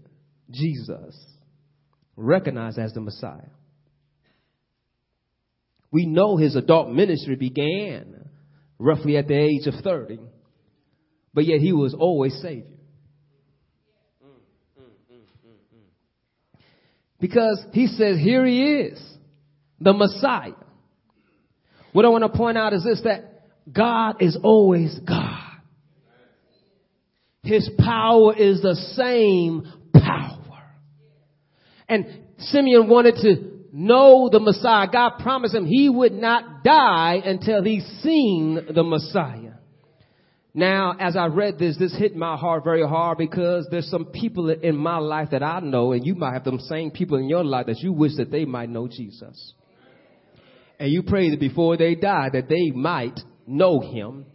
Jesus. 0.51 1.15
recognized 2.15 2.77
as 2.77 2.93
the 2.93 3.01
Messiah. 3.01 3.50
We 5.91 6.05
know 6.05 6.38
his 6.38 6.55
adult 6.55 6.89
ministry 6.89 7.36
began 7.36 8.29
roughly 8.79 9.17
at 9.17 9.27
the 9.27 9.38
age 9.38 9.67
of 9.67 9.75
30, 9.84 10.20
but 11.34 11.46
yet 11.46 11.60
he 11.60 11.74
was 11.74 11.93
always 11.93 12.34
Savior. 12.41 12.65
Because 17.20 17.63
he 17.74 17.86
says, 17.88 18.17
here 18.17 18.46
he 18.46 18.63
is, 18.63 19.03
the 19.79 19.93
Messiah. 19.93 20.53
What 21.93 22.03
I 22.03 22.10
want 22.10 22.24
to 22.24 22.36
point 22.36 22.58
out 22.58 22.74
is 22.74 22.84
this, 22.84 23.01
that 23.03 23.43
God 23.72 24.22
is 24.22 24.38
always 24.41 24.98
God. 25.08 25.38
His 27.43 27.70
power 27.77 28.36
is 28.36 28.62
the 28.62 28.75
same 28.96 29.72
power. 29.93 30.41
And 31.92 32.06
Simeon 32.38 32.88
wanted 32.88 33.16
to 33.16 33.66
know 33.74 34.30
the 34.32 34.40
Messiah. 34.40 34.88
God 34.90 35.18
promised 35.20 35.54
him 35.54 35.66
he 35.66 35.90
would 35.90 36.14
not 36.14 36.64
die 36.64 37.22
until 37.24 37.62
he 37.62 37.82
seen 38.02 38.58
the 38.74 38.82
Messiah. 38.82 39.56
Now, 40.54 40.96
as 40.98 41.18
I 41.18 41.26
read 41.26 41.60
this, 41.60 41.78
this 41.78 41.94
hit 41.98 42.16
my 42.16 42.38
heart 42.38 42.64
very 42.64 42.88
hard 42.88 43.18
because 43.18 43.68
there's 43.70 43.90
some 43.90 44.06
people 44.06 44.50
in 44.50 44.78
my 44.78 45.00
life 45.00 45.32
that 45.32 45.44
I 45.44 45.60
know, 45.60 45.92
and 45.92 46.06
you 46.06 46.16
might 46.16 46.34
have 46.34 46.46
them 46.46 46.60
same 46.60 46.92
people 46.92 47.18
in 47.18 47.28
your 47.28 47.44
life 47.44 47.66
that 47.66 47.80
you 47.80 47.92
wish 47.92 48.16
that 48.16 48.32
they 48.32 48.46
might 48.46 48.70
know 48.70 48.88
Jesus. 48.88 49.54
And 50.80 50.90
you 50.90 51.04
pray 51.04 51.30
that 51.32 51.42
before 51.42 51.76
they 51.76 51.96
die 51.96 52.30
that 52.32 52.48
they 52.48 52.72
might 52.72 53.20
know 53.46 53.82
him. 53.82 54.28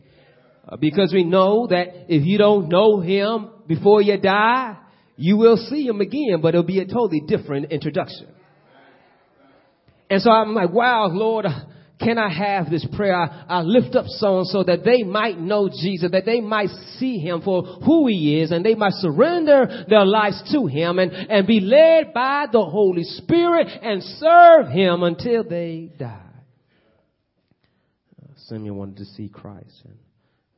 Uh, 0.69 0.77
because 0.77 1.11
we 1.11 1.25
know 1.25 1.69
that 1.69 1.89
if 2.09 2.23
you 2.27 2.37
don't 2.37 2.69
know 2.69 3.01
him 3.01 3.49
before 3.67 4.03
you 4.03 4.19
die, 4.19 4.77
you 5.17 5.37
will 5.37 5.57
see 5.57 5.87
him 5.87 6.01
again, 6.01 6.41
but 6.43 6.49
it'll 6.49 6.63
be 6.63 6.81
a 6.81 6.87
totally 6.87 7.21
different 7.27 7.73
introduction. 7.73 8.29
And 10.09 10.23
so 10.23 10.31
I'm 10.31 10.55
like, 10.55 10.71
wow, 10.71 11.09
Lord, 11.09 11.47
can 11.99 12.19
I 12.19 12.29
have 12.29 12.71
this 12.71 12.87
prayer? 12.95 13.15
I, 13.17 13.63
lift 13.63 13.97
up 13.97 14.05
someone 14.07 14.45
so 14.45 14.63
that 14.63 14.85
they 14.85 15.03
might 15.03 15.41
know 15.41 15.69
Jesus, 15.69 16.11
that 16.13 16.27
they 16.27 16.41
might 16.41 16.69
see 16.99 17.19
him 17.19 17.41
for 17.41 17.63
who 17.63 18.07
he 18.07 18.41
is, 18.41 18.53
and 18.53 18.65
they 18.65 18.75
might 18.75 18.93
surrender 18.93 19.85
their 19.89 20.05
lives 20.05 20.43
to 20.53 20.67
him 20.67 20.99
and, 20.99 21.11
and 21.11 21.47
be 21.47 21.61
led 21.61 22.13
by 22.13 22.47
the 22.53 22.65
Holy 22.65 23.03
Spirit 23.03 23.67
and 23.83 24.03
serve 24.03 24.69
him 24.69 25.03
until 25.03 25.43
they 25.43 25.91
die. 25.99 26.21
Uh, 28.23 28.27
Simeon 28.49 28.77
wanted 28.77 28.99
to 28.99 29.07
see 29.07 29.29
Christ. 29.29 29.83
And 29.85 29.97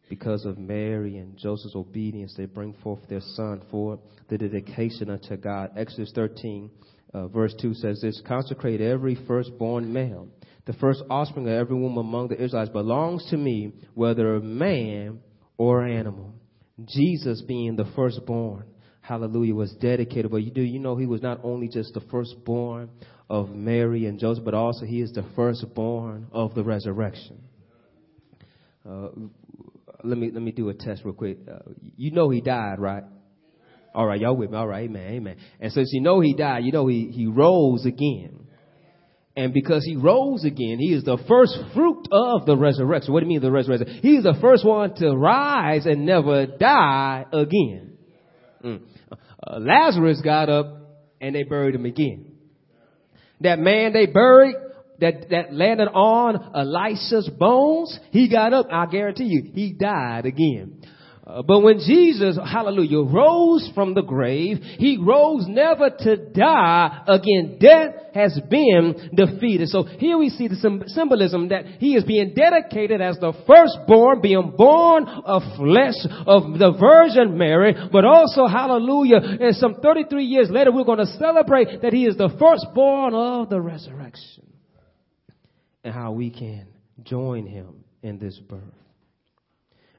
because 0.09 0.45
of 0.45 0.59
Mary 0.59 1.19
and 1.19 1.37
Joseph's 1.37 1.77
obedience, 1.77 2.35
they 2.37 2.47
bring 2.47 2.75
forth 2.83 3.01
their 3.09 3.21
son 3.21 3.63
for 3.71 3.99
the 4.29 4.39
dedication 4.39 5.11
unto 5.11 5.37
God. 5.37 5.71
Exodus 5.77 6.13
13 6.15 6.71
uh, 7.15 7.29
verse 7.29 7.55
2 7.61 7.75
says 7.75 8.01
this 8.01 8.21
Consecrate 8.27 8.81
every 8.81 9.17
firstborn 9.27 9.93
male. 9.93 10.29
The 10.67 10.73
first 10.75 11.03
offspring 11.09 11.47
of 11.47 11.55
every 11.55 11.77
woman 11.77 11.99
among 11.99 12.29
the 12.29 12.43
Israelites 12.43 12.71
belongs 12.71 13.25
to 13.31 13.37
me, 13.37 13.73
whether 13.95 14.37
a 14.37 14.41
man 14.41 15.21
or 15.57 15.85
animal. 15.85 16.35
Jesus 16.85 17.41
being 17.41 17.77
the 17.77 17.91
firstborn, 17.97 18.65
hallelujah, 19.01 19.55
was 19.55 19.73
dedicated. 19.81 20.31
But 20.31 20.45
you 20.45 20.51
do, 20.51 20.61
you 20.61 20.79
know, 20.79 20.97
he 20.97 21.07
was 21.07 21.23
not 21.23 21.41
only 21.43 21.69
just 21.69 21.95
the 21.95 22.03
firstborn 22.11 22.91
of 23.31 23.51
Mary 23.51 24.07
and 24.07 24.19
Joseph, 24.19 24.45
but 24.45 24.55
also 24.55 24.85
he 24.85 25.01
is 25.01 25.13
the 25.13 25.25
firstborn 25.35 26.27
of 26.33 26.55
the 26.55 26.63
resurrection. 26.63 27.41
Uh, 28.89 29.09
let 30.05 30.19
me 30.19 30.31
let 30.33 30.43
me 30.43 30.53
do 30.53 30.69
a 30.69 30.75
test 30.75 31.03
real 31.05 31.15
quick. 31.15 31.39
Uh, 31.51 31.59
you 31.97 32.13
know 32.13 32.31
he 32.31 32.41
died, 32.41 32.79
right? 32.79 33.05
All 33.95 34.07
right, 34.07 34.21
y'all 34.21 34.37
with 34.37 34.51
me? 34.51 34.57
All 34.57 34.67
right, 34.67 34.85
amen, 34.85 35.13
amen. 35.15 35.37
And 35.61 35.73
since 35.73 35.91
you 35.93 36.01
know 36.01 36.21
he 36.21 36.35
died, 36.35 36.65
you 36.65 36.73
know 36.73 36.87
he, 36.87 37.11
he 37.11 37.27
rose 37.27 37.85
again. 37.85 38.47
And 39.35 39.53
because 39.53 39.85
he 39.85 39.97
rose 39.97 40.45
again, 40.45 40.79
he 40.79 40.93
is 40.93 41.05
the 41.05 41.17
first 41.29 41.57
fruit 41.73 42.09
of 42.11 42.45
the 42.45 42.57
resurrection. 42.57 43.13
What 43.13 43.21
do 43.21 43.27
you 43.27 43.31
mean 43.31 43.41
the 43.41 43.53
resurrection? 43.53 44.01
He's 44.03 44.25
the 44.25 44.37
first 44.41 44.65
one 44.65 44.95
to 44.97 45.17
rise 45.17 45.87
and 45.87 46.05
never 46.05 46.47
die 46.47 47.25
again. 47.33 47.99
Mm. 48.65 48.81
Uh, 49.11 49.59
Lazarus 49.61 50.21
got 50.23 50.49
up 50.49 50.67
and 51.21 51.35
they 51.35 51.45
buried 51.45 51.77
him 51.77 51.85
again. 51.85 52.33
That 53.41 53.61
man 53.61 53.93
they 53.93 54.07
buried 54.07 54.57
that, 55.01 55.31
that 55.31 55.53
landed 55.53 55.89
on 55.89 56.53
Elisha's 56.55 57.29
bones, 57.39 57.99
he 58.11 58.29
got 58.29 58.53
up. 58.53 58.67
I 58.71 58.87
guarantee 58.87 59.25
you, 59.25 59.51
he 59.53 59.73
died 59.73 60.27
again. 60.27 60.83
Uh, 61.29 61.43
but 61.43 61.61
when 61.61 61.79
Jesus, 61.79 62.39
hallelujah, 62.39 63.03
rose 63.03 63.71
from 63.75 63.93
the 63.93 64.01
grave, 64.01 64.61
he 64.63 64.97
rose 64.99 65.45
never 65.47 65.91
to 65.91 66.17
die 66.31 67.03
again. 67.07 67.59
Death 67.61 68.15
has 68.15 68.41
been 68.49 69.11
defeated. 69.15 69.69
So 69.69 69.83
here 69.83 70.17
we 70.17 70.31
see 70.31 70.49
the 70.49 70.85
symbolism 70.87 71.51
that 71.51 71.67
he 71.81 71.97
is 71.97 72.05
being 72.05 72.33
dedicated 72.35 73.03
as 73.03 73.19
the 73.19 73.35
firstborn, 73.47 74.23
being 74.23 74.55
born 74.57 75.07
of 75.07 75.43
flesh 75.59 76.01
of 76.27 76.59
the 76.59 76.73
Virgin 76.81 77.37
Mary, 77.37 77.75
but 77.93 78.07
also, 78.07 78.47
hallelujah, 78.47 79.19
and 79.19 79.55
some 79.55 79.75
33 79.83 80.25
years 80.25 80.49
later, 80.51 80.73
we're 80.73 80.85
going 80.85 80.99
to 80.99 81.19
celebrate 81.19 81.83
that 81.83 81.93
he 81.93 82.07
is 82.07 82.17
the 82.17 82.35
firstborn 82.39 83.13
of 83.13 83.51
the 83.51 83.61
resurrection 83.61 84.58
and 85.85 85.95
how 85.95 86.13
we 86.13 86.31
can 86.31 86.67
join 87.03 87.47
him 87.47 87.85
in 88.03 88.19
this 88.19 88.39
birth. 88.49 88.63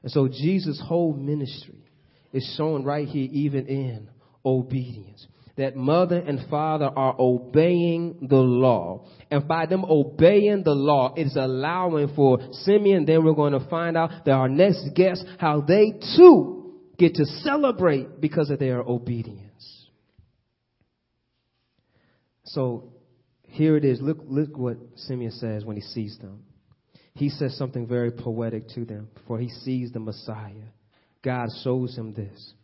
And 0.02 0.10
so 0.10 0.28
Jesus' 0.28 0.80
whole 0.84 1.12
ministry 1.12 1.84
is 2.32 2.54
shown 2.56 2.84
right 2.84 3.06
here, 3.06 3.28
even 3.30 3.66
in 3.66 4.08
obedience. 4.44 5.26
That 5.56 5.76
mother 5.76 6.16
and 6.16 6.48
father 6.48 6.86
are 6.86 7.14
obeying 7.18 8.28
the 8.30 8.36
law. 8.36 9.06
And 9.30 9.46
by 9.46 9.66
them 9.66 9.84
obeying 9.84 10.62
the 10.62 10.74
law, 10.74 11.12
it 11.14 11.26
is 11.26 11.36
allowing 11.36 12.14
for 12.14 12.38
Simeon. 12.52 13.04
Then 13.04 13.24
we're 13.24 13.34
going 13.34 13.52
to 13.52 13.68
find 13.68 13.96
out 13.96 14.24
that 14.24 14.30
our 14.30 14.48
next 14.48 14.88
guest, 14.94 15.24
how 15.38 15.60
they 15.60 15.92
too 16.16 16.78
get 16.98 17.14
to 17.16 17.24
celebrate 17.24 18.20
because 18.20 18.48
of 18.48 18.58
their 18.58 18.80
obedience. 18.80 19.86
So 22.44 22.92
here 23.50 23.76
it 23.76 23.84
is. 23.84 24.00
Look, 24.00 24.18
look 24.26 24.56
what 24.56 24.76
Simeon 24.96 25.32
says 25.32 25.64
when 25.64 25.76
he 25.76 25.82
sees 25.82 26.18
them 26.18 26.44
he 27.14 27.28
says 27.28 27.56
something 27.56 27.86
very 27.86 28.10
poetic 28.10 28.68
to 28.68 28.84
them 28.84 29.08
for 29.26 29.38
he 29.38 29.48
sees 29.48 29.92
the 29.92 30.00
Messiah. 30.00 30.68
God 31.22 31.48
shows 31.62 31.96
him 31.96 32.14
this. 32.14 32.54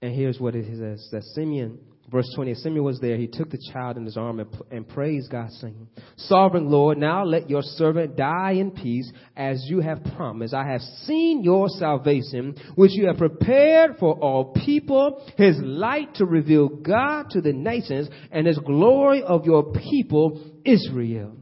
And 0.00 0.14
here's 0.14 0.40
what 0.40 0.54
it 0.54 0.66
says 0.66 1.08
that 1.12 1.22
Simeon, 1.34 1.78
verse 2.12 2.30
20, 2.36 2.54
Simeon 2.54 2.84
was 2.84 3.00
there. 3.00 3.16
He 3.16 3.26
took 3.26 3.50
the 3.50 3.58
child 3.72 3.96
in 3.96 4.04
his 4.04 4.16
arm 4.16 4.38
and, 4.38 4.48
and 4.70 4.88
praised 4.88 5.30
God, 5.30 5.50
saying, 5.52 5.88
Sovereign 6.16 6.70
Lord, 6.70 6.98
now 6.98 7.24
let 7.24 7.48
your 7.48 7.62
servant 7.62 8.16
die 8.16 8.52
in 8.52 8.70
peace 8.70 9.10
as 9.36 9.64
you 9.66 9.80
have 9.80 10.04
promised. 10.14 10.52
I 10.52 10.70
have 10.70 10.82
seen 11.04 11.42
your 11.42 11.68
salvation, 11.68 12.56
which 12.74 12.92
you 12.92 13.06
have 13.06 13.16
prepared 13.16 13.96
for 13.98 14.14
all 14.14 14.52
people, 14.52 15.26
his 15.36 15.56
light 15.60 16.14
to 16.16 16.26
reveal 16.26 16.68
God 16.68 17.30
to 17.30 17.40
the 17.40 17.54
nations 17.54 18.08
and 18.30 18.46
his 18.46 18.58
glory 18.58 19.22
of 19.22 19.46
your 19.46 19.72
people, 19.72 20.52
Israel. 20.64 21.36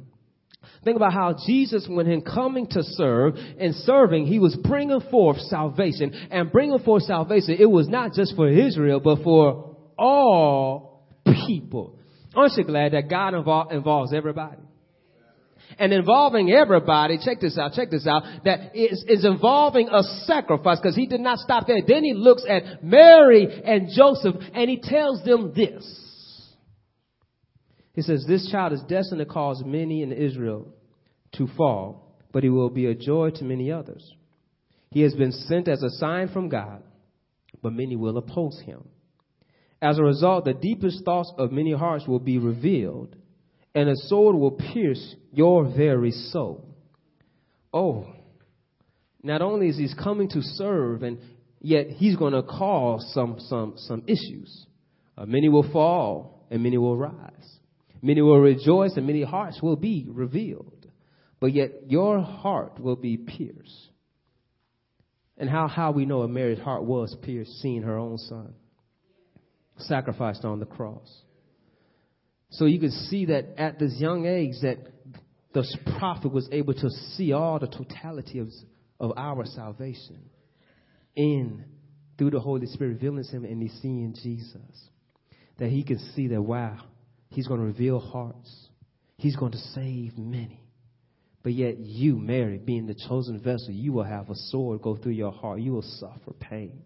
Think 0.85 0.97
about 0.97 1.13
how 1.13 1.35
Jesus, 1.47 1.87
when 1.91 2.07
in 2.07 2.23
coming 2.23 2.67
to 2.69 2.83
serve 2.83 3.35
and 3.35 3.75
serving, 3.75 4.27
he 4.27 4.39
was 4.39 4.57
bringing 4.57 5.01
forth 5.11 5.39
salvation. 5.41 6.13
And 6.31 6.51
bringing 6.51 6.79
forth 6.79 7.03
salvation, 7.03 7.57
it 7.59 7.71
was 7.71 7.87
not 7.89 8.15
just 8.15 8.35
for 8.35 8.49
Israel, 8.49 8.99
but 9.01 9.23
for 9.23 9.70
all 10.01 11.07
people. 11.47 11.99
Aren't 12.35 12.57
you 12.57 12.65
glad 12.65 12.93
that 12.93 13.09
God 13.09 13.35
involve, 13.35 13.73
involves 13.73 14.13
everybody? 14.13 14.63
and 15.79 15.93
involving 15.93 16.51
everybody, 16.51 17.19
check 17.25 17.41
this 17.41 17.57
out, 17.59 17.73
check 17.73 17.91
this 17.91 18.07
out, 18.07 18.23
that 18.45 18.77
is, 18.77 19.05
is 19.07 19.25
involving 19.25 19.89
a 19.89 20.03
sacrifice 20.25 20.79
because 20.81 20.97
he 20.97 21.07
did 21.07 21.21
not 21.21 21.39
stop 21.39 21.67
there. 21.67 21.79
Then 21.87 22.03
he 22.03 22.15
looks 22.15 22.45
at 22.49 22.83
Mary 22.83 23.63
and 23.65 23.89
Joseph 23.95 24.37
and 24.53 24.69
he 24.69 24.81
tells 24.83 25.23
them 25.25 25.53
this. 25.55 25.85
He 27.93 28.03
says, 28.03 28.25
This 28.27 28.51
child 28.51 28.73
is 28.73 28.83
destined 28.89 29.21
to 29.21 29.27
cause 29.27 29.63
many 29.65 30.03
in 30.03 30.13
Israel 30.13 30.69
to 31.35 31.47
fall, 31.57 32.17
but 32.33 32.43
he 32.43 32.49
will 32.49 32.71
be 32.71 32.87
a 32.87 32.95
joy 32.95 33.31
to 33.31 33.45
many 33.45 33.71
others. 33.71 34.15
He 34.91 35.03
has 35.03 35.15
been 35.15 35.33
sent 35.33 35.69
as 35.69 35.83
a 35.83 35.91
sign 35.91 36.29
from 36.29 36.49
God, 36.49 36.83
but 37.63 37.73
many 37.73 37.97
will 37.97 38.17
oppose 38.17 38.61
him. 38.65 38.85
As 39.83 39.99
a 39.99 40.03
result, 40.03 40.45
the 40.45 40.53
deepest 40.53 41.05
thoughts 41.05 41.33
of 41.39 41.53
many 41.53 41.73
hearts 41.73 42.07
will 42.07 42.19
be 42.19 42.39
revealed, 42.39 43.17
and 43.75 43.89
a 43.89 43.97
sword 43.97 44.37
will 44.37 44.53
pierce 44.53 45.15
your 45.33 45.65
very 45.65 46.11
soul. 46.11 46.77
Oh, 47.73 48.07
not 49.23 49.43
only 49.43 49.69
is 49.69 49.79
he 49.79 49.89
coming 50.03 50.29
to 50.31 50.43
serve, 50.43 51.03
and 51.03 51.19
yet 51.61 51.89
he's 51.89 52.17
going 52.17 52.33
to 52.35 52.43
cause 52.43 53.11
some, 53.15 53.37
some, 53.39 53.75
some 53.77 54.03
issues. 54.07 54.67
Uh, 55.17 55.25
many 55.27 55.49
will 55.49 55.71
fall, 55.71 56.47
and 56.51 56.63
many 56.63 56.77
will 56.77 56.97
rise. 56.97 57.59
Many 58.03 58.23
will 58.23 58.41
rejoice 58.41 58.97
and 58.97 59.07
many 59.07 59.23
hearts 59.23 59.61
will 59.63 59.77
be 59.77 60.07
revealed. 60.09 60.87
But 61.39 61.53
yet 61.53 61.71
your 61.89 62.21
heart 62.21 62.81
will 62.81 62.97
be 62.97 63.17
pierced. 63.17 63.89
And 65.37 65.49
how, 65.49 65.69
how 65.69 65.93
we 65.93 66.07
know 66.07 66.23
a 66.23 66.29
Mary's 66.29 66.59
heart 66.59 66.85
was 66.85 67.15
pierced 67.23 67.61
seeing 67.61 67.83
her 67.83 67.99
own 67.99 68.19
son 68.19 68.55
sacrificed 69.83 70.45
on 70.45 70.61
the 70.61 70.67
cross. 70.67 71.09
So 72.51 72.67
you 72.67 72.81
can 72.81 72.91
see 72.91 73.27
that 73.27 73.55
at 73.59 73.79
this 73.79 73.95
young 73.99 74.27
age 74.27 74.55
that 74.63 74.79
this 75.55 75.77
prophet 75.99 76.33
was 76.33 76.49
able 76.53 76.75
to 76.75 76.91
see 77.17 77.33
all 77.33 77.59
the 77.59 77.67
totality 77.67 78.39
of, 78.39 78.49
of 78.99 79.13
our 79.17 79.45
salvation 79.47 80.21
in 81.17 81.65
through 82.19 82.31
the 82.31 82.41
Holy 82.41 82.67
Spirit 82.67 82.95
revealing 82.95 83.25
him 83.25 83.45
and 83.45 83.63
he's 83.63 83.79
seeing 83.81 84.15
Jesus. 84.23 84.89
That 85.59 85.71
he 85.71 85.83
can 85.83 85.99
see 86.15 86.29
that 86.29 86.43
wow, 86.43 86.79
he's 87.29 87.47
going 87.47 87.61
to 87.61 87.67
reveal 87.67 87.99
hearts. 87.99 88.69
He's 89.17 89.37
going 89.37 89.53
to 89.53 89.59
save 89.59 90.17
many. 90.17 90.61
But 91.43 91.53
yet 91.55 91.79
you, 91.79 92.17
Mary, 92.17 92.59
being 92.59 92.87
the 92.87 92.95
chosen 93.09 93.41
vessel, 93.41 93.71
you 93.71 93.93
will 93.93 94.05
have 94.05 94.29
a 94.29 94.35
sword 94.35 94.83
go 94.83 94.97
through 94.97 95.13
your 95.13 95.33
heart. 95.33 95.61
You 95.61 95.73
will 95.73 95.83
suffer 95.83 96.33
pain 96.39 96.83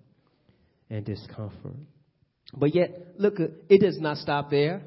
and 0.90 1.04
discomfort. 1.04 1.74
But 2.52 2.74
yet, 2.74 3.14
look, 3.18 3.34
it 3.38 3.80
does 3.80 3.98
not 3.98 4.18
stop 4.18 4.50
there. 4.50 4.82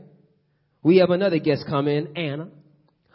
We 0.84 0.98
have 0.98 1.10
another 1.10 1.40
guest 1.40 1.66
come 1.68 1.88
in, 1.88 2.16
Anna, 2.16 2.50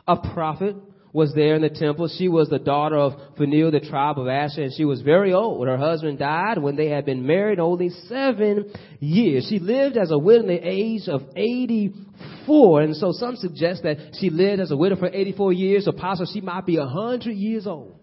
a 0.07 0.17
prophet, 0.17 0.77
was 1.13 1.33
there 1.35 1.55
in 1.55 1.63
the 1.63 1.69
temple. 1.69 2.09
She 2.09 2.29
was 2.29 2.49
the 2.49 2.59
daughter 2.59 2.97
of 2.97 3.13
Phanuel, 3.37 3.71
the 3.71 3.81
tribe 3.81 4.19
of 4.19 4.29
Asher, 4.29 4.63
and 4.63 4.73
she 4.75 4.85
was 4.85 5.03
very 5.03 5.33
old. 5.33 5.67
Her 5.67 5.77
husband 5.77 6.19
died 6.19 6.59
when 6.59 6.77
they 6.77 6.89
had 6.89 7.05
been 7.05 7.27
married 7.27 7.61
only 7.61 7.91
seven 8.09 8.73
years. 8.99 9.47
She 9.49 9.59
lived 9.59 9.97
as 9.97 10.11
a 10.11 10.19
widow 10.19 10.43
in 10.43 10.49
the 10.49 10.69
age 10.69 11.09
of 11.09 11.23
84, 11.37 12.83
and 12.83 12.97
so 12.97 13.13
some 13.13 13.37
suggest 13.37 13.83
that 13.83 14.17
she 14.19 14.31
lived 14.31 14.61
as 14.61 14.71
a 14.71 14.77
widow 14.77 14.97
for 14.97 15.09
84 15.09 15.53
years, 15.53 15.87
or 15.87 15.93
possibly 15.93 16.33
she 16.33 16.41
might 16.41 16.65
be 16.65 16.79
100 16.79 17.31
years 17.31 17.67
old. 17.67 17.99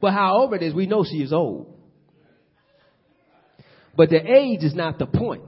But 0.00 0.12
however 0.12 0.56
it 0.56 0.62
is, 0.62 0.74
we 0.74 0.86
know 0.86 1.04
she 1.04 1.18
is 1.18 1.32
old. 1.32 1.71
But 3.96 4.10
the 4.10 4.20
age 4.20 4.62
is 4.62 4.74
not 4.74 4.98
the 4.98 5.06
point. 5.06 5.42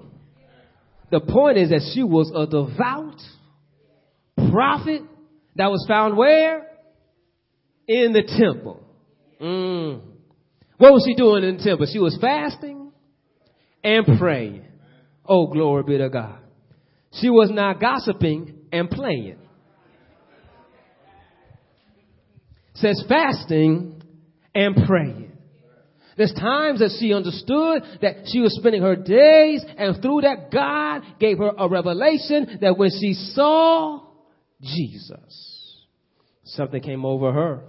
The 1.10 1.20
point 1.20 1.58
is 1.58 1.70
that 1.70 1.90
she 1.94 2.02
was 2.02 2.30
a 2.34 2.46
devout 2.46 3.20
prophet 4.50 5.02
that 5.56 5.70
was 5.70 5.84
found 5.88 6.16
where? 6.16 6.66
In 7.86 8.12
the 8.12 8.22
temple. 8.22 8.82
Mm. 9.40 10.00
What 10.78 10.92
was 10.92 11.04
she 11.06 11.14
doing 11.14 11.44
in 11.44 11.58
the 11.58 11.62
temple? 11.62 11.86
She 11.90 11.98
was 11.98 12.18
fasting 12.20 12.92
and 13.82 14.18
praying. 14.18 14.64
Oh, 15.26 15.46
glory 15.46 15.82
be 15.84 15.98
to 15.98 16.08
God. 16.08 16.38
She 17.20 17.30
was 17.30 17.50
not 17.50 17.80
gossiping 17.80 18.54
and 18.72 18.90
playing. 18.90 19.36
says 22.74 23.04
fasting 23.08 24.02
and 24.54 24.76
praying. 24.86 25.23
There's 26.16 26.32
times 26.32 26.80
that 26.80 26.96
she 26.98 27.12
understood 27.12 27.82
that 28.02 28.26
she 28.26 28.40
was 28.40 28.54
spending 28.56 28.82
her 28.82 28.96
days, 28.96 29.64
and 29.76 30.00
through 30.00 30.22
that, 30.22 30.50
God 30.50 31.02
gave 31.18 31.38
her 31.38 31.52
a 31.56 31.68
revelation 31.68 32.58
that 32.60 32.78
when 32.78 32.90
she 32.90 33.14
saw 33.14 34.00
Jesus, 34.60 35.82
something 36.44 36.82
came 36.82 37.04
over 37.04 37.32
her. 37.32 37.62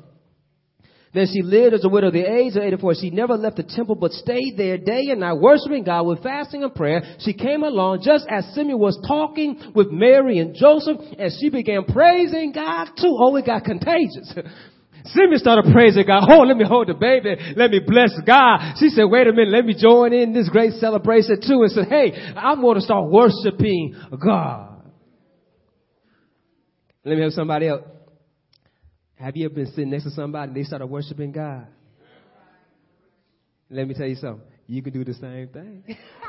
Then 1.15 1.27
she 1.33 1.41
lived 1.41 1.73
as 1.73 1.85
a 1.85 1.89
widow 1.89 2.07
at 2.07 2.13
the 2.13 2.29
age 2.29 2.57
of 2.57 2.61
84. 2.61 2.95
She 2.95 3.09
never 3.09 3.37
left 3.37 3.55
the 3.55 3.63
temple 3.63 3.95
but 3.95 4.11
stayed 4.11 4.55
there 4.57 4.77
day 4.77 5.07
and 5.09 5.21
night 5.21 5.39
worshiping 5.39 5.85
God 5.85 6.05
with 6.05 6.21
fasting 6.21 6.61
and 6.61 6.75
prayer. 6.75 7.01
She 7.19 7.31
came 7.31 7.63
along 7.63 8.01
just 8.03 8.27
as 8.29 8.43
Simeon 8.53 8.79
was 8.79 8.99
talking 9.07 9.71
with 9.73 9.91
Mary 9.91 10.39
and 10.39 10.53
Joseph 10.53 10.97
and 11.17 11.31
she 11.39 11.49
began 11.49 11.85
praising 11.85 12.51
God 12.51 12.89
too. 12.97 13.17
Oh, 13.17 13.33
it 13.37 13.45
got 13.45 13.63
contagious. 13.63 14.35
Simeon 15.07 15.39
started 15.39 15.71
praising 15.71 16.05
God. 16.05 16.27
Oh, 16.29 16.41
let 16.41 16.57
me 16.57 16.65
hold 16.67 16.87
the 16.87 16.93
baby. 16.93 17.35
Let 17.55 17.71
me 17.71 17.79
bless 17.85 18.11
God. 18.25 18.75
She 18.79 18.89
said, 18.89 19.03
wait 19.05 19.27
a 19.27 19.31
minute. 19.31 19.49
Let 19.49 19.65
me 19.65 19.75
join 19.79 20.13
in 20.13 20.33
this 20.33 20.49
great 20.49 20.73
celebration 20.73 21.39
too. 21.41 21.61
And 21.61 21.71
said, 21.71 21.87
hey, 21.87 22.33
I'm 22.35 22.61
going 22.61 22.75
to 22.75 22.81
start 22.81 23.09
worshiping 23.09 23.95
God. 24.23 24.83
Let 27.03 27.17
me 27.17 27.23
have 27.23 27.33
somebody 27.33 27.67
else. 27.67 27.83
Have 29.15 29.37
you 29.37 29.45
ever 29.45 29.53
been 29.53 29.67
sitting 29.67 29.91
next 29.91 30.03
to 30.05 30.11
somebody 30.11 30.49
and 30.49 30.57
they 30.57 30.63
started 30.63 30.87
worshiping 30.87 31.31
God? 31.31 31.67
Let 33.69 33.87
me 33.87 33.93
tell 33.93 34.07
you 34.07 34.15
something. 34.15 34.45
You 34.67 34.81
can 34.81 34.93
do 34.93 35.03
the 35.03 35.13
same 35.13 35.47
thing. 35.49 35.97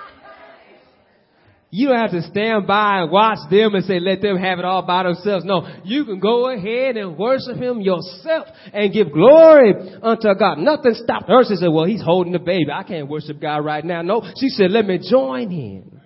You 1.71 1.89
don't 1.89 1.99
have 1.99 2.13
to 2.13 2.23
stand 2.23 2.67
by 2.67 3.01
and 3.01 3.11
watch 3.11 3.39
them 3.51 3.75
and 3.75 3.85
say, 3.85 3.99
let 3.99 4.23
them 4.23 4.37
have 4.37 4.61
it 4.61 4.65
all 4.65 4.83
by 4.83 5.03
themselves. 5.03 5.45
No, 5.45 5.67
you 5.85 6.05
can 6.05 6.21
go 6.21 6.49
ahead 6.49 6.97
and 6.97 7.19
worship 7.19 7.57
Him 7.57 7.81
yourself 7.81 8.47
and 8.73 8.93
give 8.93 9.13
glory 9.13 9.75
unto 10.01 10.35
God. 10.39 10.59
Nothing 10.59 10.95
stopped 10.95 11.29
her. 11.29 11.43
She 11.45 11.57
said, 11.57 11.69
well, 11.69 11.85
He's 11.85 12.03
holding 12.03 12.33
the 12.33 12.39
baby. 12.39 12.71
I 12.73 12.85
can't 12.85 13.09
worship 13.09 13.41
God 13.41 13.65
right 13.65 13.85
now. 13.85 14.03
No, 14.03 14.23
she 14.39 14.49
said, 14.49 14.71
let 14.71 14.87
me 14.87 15.01
join 15.11 15.51
Him. 15.51 16.01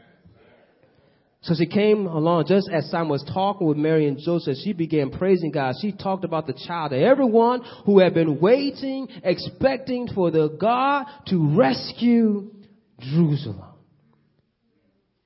So 1.43 1.55
she 1.55 1.67
came 1.67 2.07
along 2.07 2.47
just 2.49 2.69
as 2.71 2.91
Simon 2.91 3.09
was 3.09 3.25
talking 3.33 3.67
with 3.67 3.79
Mary 3.79 4.07
and 4.09 4.19
Joseph. 4.19 4.57
She 4.63 4.75
began 4.75 5.11
praising 5.11 5.51
God. 5.51 5.75
She 5.81 5.93
talked 5.93 6.25
about 6.25 6.47
the 6.47 6.53
child 6.67 6.91
to 6.91 6.99
everyone 6.99 7.63
who 7.87 7.99
had 7.99 8.13
been 8.13 8.41
waiting, 8.41 9.09
expecting 9.25 10.09
for 10.15 10.31
the 10.31 10.49
God 10.61 11.07
to 11.29 11.57
rescue 11.57 12.51
Jerusalem. 12.99 13.70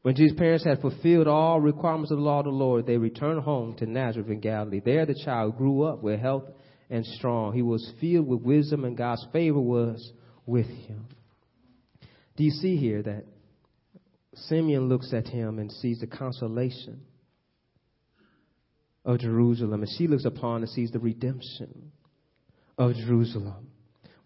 When 0.05 0.15
Jesus' 0.15 0.37
parents 0.37 0.67
had 0.67 0.83
fulfilled 0.83 1.27
all 1.27 1.63
requirements 1.63 2.11
of 2.11 2.19
the 2.19 2.23
law 2.23 2.41
of 2.41 2.45
the 2.45 2.51
Lord, 2.51 2.85
they 2.85 2.99
returned 2.99 3.41
home 3.41 3.75
to 3.77 3.87
Nazareth 3.87 4.29
in 4.29 4.41
Galilee. 4.41 4.83
There 4.85 5.07
the 5.07 5.19
child 5.25 5.57
grew 5.57 5.85
up 5.85 6.03
with 6.03 6.21
health 6.21 6.45
and 6.91 7.07
strong. 7.07 7.55
He 7.55 7.63
was 7.63 7.91
filled 8.03 8.29
with 8.29 8.43
wisdom 8.43 8.85
and 8.85 8.99
God's 8.99 9.27
favor 9.33 9.59
was 9.59 10.13
with 10.45 10.67
him. 10.67 11.07
Do 12.37 12.45
you 12.45 12.51
see 12.51 12.77
here 12.77 13.03
that 13.03 13.25
Simeon 14.35 14.91
looks 14.91 15.15
at 15.15 15.27
him 15.27 15.59
and 15.59 15.73
sees 15.73 16.01
the 16.01 16.07
consolation 16.07 17.01
of 19.07 19.21
Jerusalem, 19.21 19.83
and 19.83 19.91
she 19.97 20.07
looks 20.07 20.27
upon 20.27 20.61
and 20.61 20.69
sees 20.69 20.91
the 20.91 20.99
redemption 20.99 21.93
of 22.77 22.95
Jerusalem. 22.95 23.69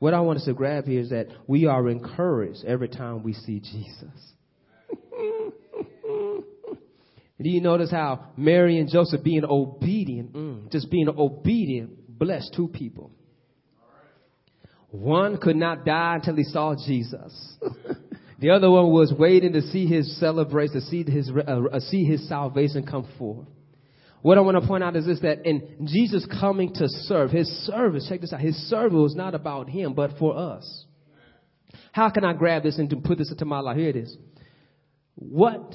What 0.01 0.13
I 0.13 0.23
want 0.23 0.41
us 0.41 0.45
to 0.47 0.55
grab 0.55 0.87
here 0.87 1.03
is 1.03 1.11
that 1.11 1.29
we 1.47 1.67
are 1.67 1.89
encouraged 1.89 2.65
every 2.65 2.89
time 2.89 3.23
we 3.23 3.33
see 3.33 3.61
Jesus. 3.61 4.33
Do 7.41 7.49
you 7.49 7.61
notice 7.61 7.91
how 7.91 8.33
Mary 8.37 8.79
and 8.79 8.89
Joseph 8.91 9.23
being 9.23 9.45
obedient, 9.45 10.33
mm, 10.33 10.73
just 10.73 10.91
being 10.91 11.09
obedient, 11.09 12.19
blessed 12.19 12.53
two 12.57 12.69
people? 12.69 13.13
One 14.91 15.39
could 15.39 15.57
not 15.57 15.85
die 15.85 16.17
until 16.17 16.35
he 16.35 16.45
saw 16.45 16.75
Jesus. 16.75 17.59
the 18.41 18.51
other 18.51 18.71
one 18.71 18.91
was 18.91 19.13
waiting 19.17 19.53
to 19.53 19.63
see 19.63 19.87
his 19.87 20.19
celebration, 20.19 20.75
to 20.75 20.81
see 20.81 21.05
his, 21.05 21.31
uh, 21.31 21.61
uh, 21.73 21.81
see 21.81 22.05
his 22.05 22.27
salvation 22.29 22.87
come 22.87 23.07
forth. 23.19 23.47
What 24.23 24.37
I 24.37 24.41
want 24.41 24.61
to 24.61 24.67
point 24.67 24.83
out 24.83 24.97
is 24.97 25.07
this 25.07 25.21
that 25.21 25.47
in 25.47 25.87
Jesus 25.87 26.27
coming 26.41 26.75
to 26.75 26.89
serve, 26.89 27.31
his 27.31 27.47
service, 27.67 28.07
check 28.09 28.21
this 28.21 28.33
out, 28.33 28.41
his 28.41 28.57
service 28.69 28.95
was 28.95 29.15
not 29.15 29.37
about 29.37 29.69
him, 29.69 29.95
but 29.95 30.19
for 30.19 30.37
us. 30.37 30.87
How 31.93 32.11
can 32.11 32.25
I 32.25 32.33
grab 32.33 32.65
this 32.65 32.79
and 32.79 33.05
put 33.05 33.19
this 33.19 33.31
into 33.31 33.45
my 33.45 33.61
life? 33.61 33.77
Here 33.77 33.91
it 33.91 33.97
is. 33.97 34.17
What 35.15 35.75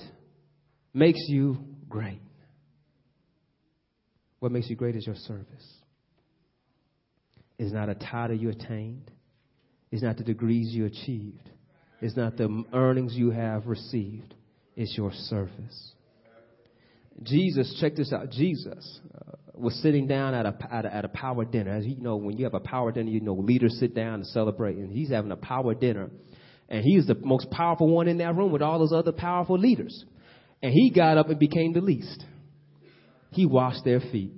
makes 0.93 1.19
you 1.27 1.57
great? 1.89 2.21
What 4.39 4.51
makes 4.51 4.69
you 4.69 4.75
great 4.75 4.95
is 4.95 5.05
your 5.05 5.15
service. 5.15 5.73
It's 7.57 7.71
not 7.71 7.89
a 7.89 7.95
title 7.95 8.35
you 8.35 8.49
attained. 8.49 9.09
It's 9.91 10.03
not 10.03 10.17
the 10.17 10.23
degrees 10.23 10.73
you 10.73 10.85
achieved. 10.85 11.49
It's 12.01 12.17
not 12.17 12.35
the 12.35 12.63
earnings 12.73 13.13
you 13.15 13.31
have 13.31 13.67
received. 13.67 14.33
It's 14.75 14.97
your 14.97 15.11
service. 15.13 15.93
Jesus, 17.21 17.77
check 17.79 17.95
this 17.95 18.11
out. 18.11 18.31
Jesus 18.31 18.99
uh, 19.15 19.35
was 19.53 19.75
sitting 19.81 20.07
down 20.07 20.33
at 20.33 20.45
a, 20.45 20.57
at 20.71 20.85
a, 20.85 20.93
at 20.93 21.05
a 21.05 21.09
power 21.09 21.45
dinner. 21.45 21.71
As 21.71 21.85
you 21.85 21.95
know, 21.97 22.15
when 22.15 22.37
you 22.37 22.43
have 22.45 22.55
a 22.55 22.59
power 22.59 22.91
dinner, 22.91 23.09
you 23.09 23.21
know 23.21 23.35
leaders 23.35 23.77
sit 23.79 23.93
down 23.93 24.15
and 24.15 24.27
celebrate. 24.27 24.77
And 24.77 24.91
he's 24.91 25.11
having 25.11 25.31
a 25.31 25.37
power 25.37 25.75
dinner, 25.75 26.09
and 26.69 26.83
he's 26.83 27.05
the 27.05 27.15
most 27.15 27.51
powerful 27.51 27.87
one 27.87 28.07
in 28.07 28.17
that 28.17 28.35
room 28.35 28.51
with 28.51 28.63
all 28.63 28.79
those 28.79 28.93
other 28.93 29.11
powerful 29.11 29.57
leaders. 29.57 30.03
And 30.63 30.71
he 30.71 30.89
got 30.89 31.17
up 31.17 31.29
and 31.29 31.37
became 31.37 31.73
the 31.73 31.81
least. 31.81 32.23
He 33.31 33.45
washed 33.45 33.83
their 33.83 33.99
feet. 33.99 34.31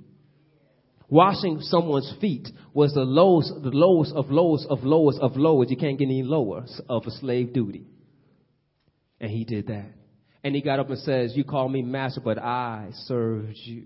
Washing 1.07 1.59
someone's 1.61 2.11
feet 2.19 2.47
was 2.73 2.93
the 2.93 3.01
lowest, 3.01 3.53
the 3.61 3.69
lowest 3.69 4.11
of 4.13 4.31
lowest 4.31 4.65
of 4.67 4.83
lowest 4.83 5.19
of 5.21 5.37
lowest. 5.37 5.69
You 5.69 5.77
can't 5.77 5.99
get 5.99 6.05
any 6.05 6.23
lower 6.23 6.65
of 6.89 7.03
a 7.05 7.11
slave 7.11 7.53
duty. 7.53 7.85
And 9.21 9.29
he 9.29 9.45
did 9.45 9.67
that. 9.67 9.91
And 10.43 10.55
he 10.55 10.61
got 10.61 10.79
up 10.79 10.89
and 10.89 10.97
says, 10.99 11.33
You 11.35 11.43
call 11.43 11.69
me 11.69 11.83
master, 11.83 12.21
but 12.21 12.39
I 12.39 12.89
served 13.05 13.53
you. 13.63 13.85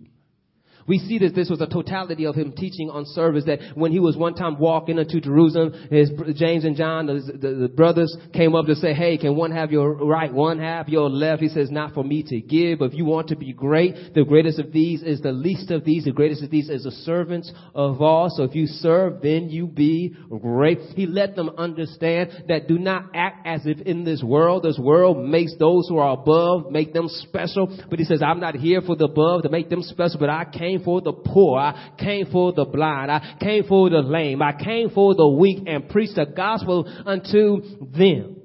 We 0.90 0.98
see 0.98 1.20
that 1.20 1.36
this 1.36 1.52
was 1.52 1.62
a 1.62 1.68
totality 1.68 2.26
of 2.26 2.34
him 2.34 2.52
teaching 2.52 2.90
on 2.90 3.06
service 3.06 3.46
that 3.46 3.60
when 3.76 3.92
he 3.92 4.00
was 4.00 4.18
one 4.18 4.34
time 4.34 4.58
walking 4.58 4.98
into 4.98 5.22
Jerusalem, 5.22 5.72
his 5.92 6.10
James 6.34 6.66
and 6.66 6.76
John, 6.76 7.06
the, 7.06 7.22
the, 7.40 7.54
the 7.54 7.68
brothers 7.68 8.16
came 8.34 8.56
up 8.56 8.66
to 8.66 8.74
say, 8.74 8.94
hey, 8.94 9.20
can 9.20 9.36
one 9.36 9.52
have 9.52 9.72
your 9.72 9.94
right, 9.94 10.34
one 10.34 10.58
have 10.58 10.90
your 10.90 11.08
left? 11.08 11.44
He 11.44 11.50
says, 11.50 11.70
not 11.70 11.94
for 11.94 12.04
me 12.04 12.24
to 12.24 12.42
give. 12.42 12.82
If 12.82 12.96
you 12.96 13.06
want 13.06 13.28
to 13.28 13.36
be 13.36 13.54
great, 13.54 14.16
the 14.16 14.24
greatest 14.24 14.58
of 14.58 14.72
these 14.72 15.04
is 15.04 15.22
the 15.22 15.32
least 15.32 15.70
of 15.70 15.86
these. 15.86 16.06
The 16.06 16.12
greatest 16.12 16.44
of 16.44 16.50
these 16.50 16.70
is 16.70 16.86
the 16.86 16.92
servants 16.92 17.52
of 17.76 18.02
all. 18.02 18.32
So 18.36 18.44
if 18.44 18.56
you 18.56 18.66
serve, 18.66 19.22
then 19.22 19.50
you 19.50 19.68
be 19.68 20.16
great. 20.42 20.80
He 20.96 21.06
let 21.06 21.36
them 21.36 21.52
understand 21.56 22.46
that 22.48 22.68
do 22.68 22.80
not 22.80 23.12
act 23.14 23.46
as 23.46 23.62
if 23.66 23.80
in 23.82 24.06
this 24.06 24.24
world, 24.24 24.64
this 24.64 24.80
world 24.80 25.24
makes 25.24 25.56
those 25.60 25.88
who 25.88 26.00
are 26.00 26.14
above, 26.14 26.72
make 26.72 26.94
them 26.94 27.08
special. 27.10 27.68
But 27.92 28.00
he 28.00 28.06
says, 28.06 28.24
I'm 28.24 28.40
not 28.40 28.56
here 28.56 28.82
for 28.82 28.96
the 28.96 29.06
above 29.06 29.44
to 29.44 29.50
make 29.50 29.70
them 29.70 29.84
special, 29.84 30.20
but 30.20 30.32
I 30.32 30.46
came 30.46 30.79
for 30.84 31.02
the 31.02 31.14
poor. 31.14 31.60
I 31.60 31.92
came 31.98 32.28
for 32.32 32.54
the 32.54 32.66
blind. 32.66 33.12
I 33.12 33.38
came 33.40 33.64
for 33.66 33.90
the 33.90 34.02
lame. 34.02 34.42
I 34.42 34.54
came 34.54 34.90
for 34.90 35.16
the 35.16 35.28
weak 35.28 35.64
and 35.68 35.90
preached 35.90 36.16
the 36.16 36.26
gospel 36.26 36.92
unto 37.06 37.62
them. 37.82 38.36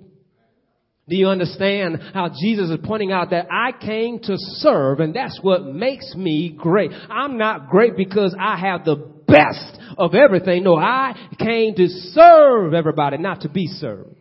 Do 1.07 1.17
you 1.17 1.29
understand 1.29 2.01
how 2.15 2.31
Jesus 2.31 2.71
is 2.71 2.79
pointing 2.83 3.13
out 3.13 3.31
that 3.31 3.49
I 3.51 3.73
came 3.73 4.21
to 4.21 4.37
serve 4.37 5.01
and 5.01 5.15
that's 5.15 5.39
what 5.43 5.67
makes 5.67 6.15
me 6.15 6.57
great. 6.57 6.93
I'm 7.11 7.37
not 7.37 7.69
great 7.69 7.95
because 7.95 8.35
I 8.39 8.59
have 8.59 8.87
the 8.87 8.97
best 9.27 9.79
of 9.99 10.15
everything. 10.15 10.65
No, 10.65 10.77
I 10.77 11.13
came 11.39 11.75
to 11.75 11.89
serve 11.89 12.73
everybody, 12.73 13.19
not 13.19 13.43
to 13.43 13.51
be 13.51 13.67
served. 13.67 14.17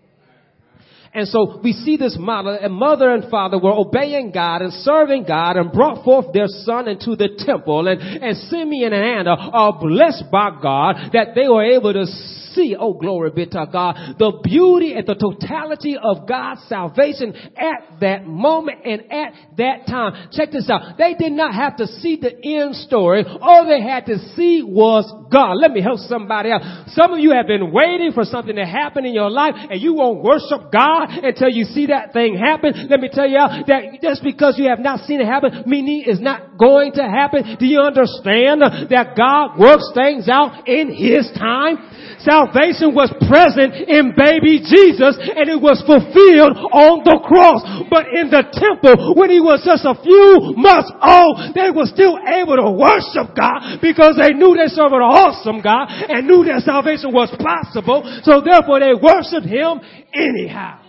And 1.13 1.27
so 1.27 1.59
we 1.63 1.73
see 1.73 1.95
this 1.95 2.17
model, 2.19 2.57
and 2.59 2.73
mother 2.73 3.13
and 3.13 3.29
father 3.29 3.59
were 3.59 3.73
obeying 3.73 4.31
God 4.31 4.63
and 4.63 4.73
serving 4.73 5.25
God 5.25 5.57
and 5.57 5.71
brought 5.71 6.03
forth 6.03 6.33
their 6.33 6.47
son 6.47 6.87
into 6.87 7.15
the 7.15 7.29
temple. 7.45 7.87
And, 7.87 8.01
and 8.01 8.35
Simeon 8.49 8.93
and 8.93 9.19
Anna 9.19 9.35
are 9.35 9.79
blessed 9.79 10.25
by 10.31 10.49
God 10.61 11.11
that 11.13 11.35
they 11.35 11.47
were 11.47 11.63
able 11.63 11.93
to 11.93 12.05
see, 12.53 12.75
oh 12.79 12.93
glory 12.93 13.31
be 13.31 13.45
to 13.45 13.65
God, 13.71 14.15
the 14.19 14.39
beauty 14.43 14.93
and 14.93 15.05
the 15.05 15.15
totality 15.15 15.97
of 16.01 16.27
God's 16.27 16.61
salvation 16.67 17.33
at 17.57 17.99
that 17.99 18.25
moment 18.25 18.79
and 18.85 19.11
at 19.11 19.33
that 19.57 19.87
time. 19.87 20.29
Check 20.31 20.51
this 20.51 20.69
out. 20.69 20.97
They 20.97 21.15
did 21.15 21.33
not 21.33 21.53
have 21.53 21.77
to 21.77 21.87
see 21.87 22.17
the 22.21 22.33
end 22.43 22.75
story. 22.75 23.25
All 23.25 23.65
they 23.65 23.81
had 23.81 24.05
to 24.07 24.17
see 24.35 24.63
was 24.63 25.05
God. 25.31 25.53
Let 25.53 25.71
me 25.71 25.81
help 25.81 25.99
somebody 25.99 26.51
out. 26.51 26.61
Some 26.89 27.13
of 27.13 27.19
you 27.19 27.31
have 27.31 27.47
been 27.47 27.71
waiting 27.71 28.11
for 28.13 28.23
something 28.23 28.55
to 28.55 28.65
happen 28.65 29.05
in 29.05 29.13
your 29.13 29.29
life 29.29 29.55
and 29.69 29.81
you 29.81 29.93
won't 29.93 30.23
worship 30.23 30.71
God 30.71 31.02
until 31.09 31.49
you 31.49 31.65
see 31.65 31.87
that 31.87 32.13
thing 32.13 32.37
happen. 32.37 32.87
Let 32.89 32.99
me 32.99 33.09
tell 33.11 33.27
you 33.27 33.39
that 33.67 33.99
just 34.01 34.23
because 34.23 34.55
you 34.57 34.69
have 34.69 34.79
not 34.79 35.05
seen 35.05 35.21
it 35.21 35.27
happen, 35.27 35.63
meaning 35.65 36.03
it's 36.05 36.21
not 36.21 36.57
going 36.57 36.93
to 36.93 37.03
happen. 37.03 37.57
Do 37.59 37.65
you 37.65 37.81
understand 37.81 38.61
that 38.89 39.15
God 39.17 39.59
works 39.59 39.91
things 39.93 40.29
out 40.29 40.67
in 40.67 40.93
His 40.93 41.29
time? 41.37 41.77
Salvation 42.23 42.95
was 42.95 43.11
present 43.27 43.83
in 43.83 44.15
baby 44.15 44.63
Jesus 44.63 45.19
and 45.19 45.45
it 45.51 45.59
was 45.59 45.83
fulfilled 45.83 46.55
on 46.71 47.03
the 47.03 47.19
cross. 47.19 47.61
But 47.91 48.07
in 48.15 48.31
the 48.31 48.47
temple, 48.47 49.15
when 49.19 49.27
he 49.27 49.43
was 49.43 49.59
just 49.67 49.83
a 49.83 49.95
few 49.99 50.55
months 50.55 50.87
old, 51.03 51.51
they 51.51 51.67
were 51.67 51.89
still 51.91 52.15
able 52.23 52.55
to 52.55 52.71
worship 52.71 53.35
God 53.35 53.83
because 53.83 54.15
they 54.15 54.31
knew 54.31 54.55
they 54.55 54.71
served 54.71 54.95
an 54.95 55.03
awesome 55.03 55.59
God 55.59 55.91
and 55.91 56.23
knew 56.23 56.47
that 56.47 56.63
salvation 56.63 57.11
was 57.11 57.27
possible. 57.35 58.07
So 58.23 58.39
therefore 58.39 58.79
they 58.79 58.95
worshiped 58.95 59.47
him 59.47 59.83
anyhow. 60.15 60.79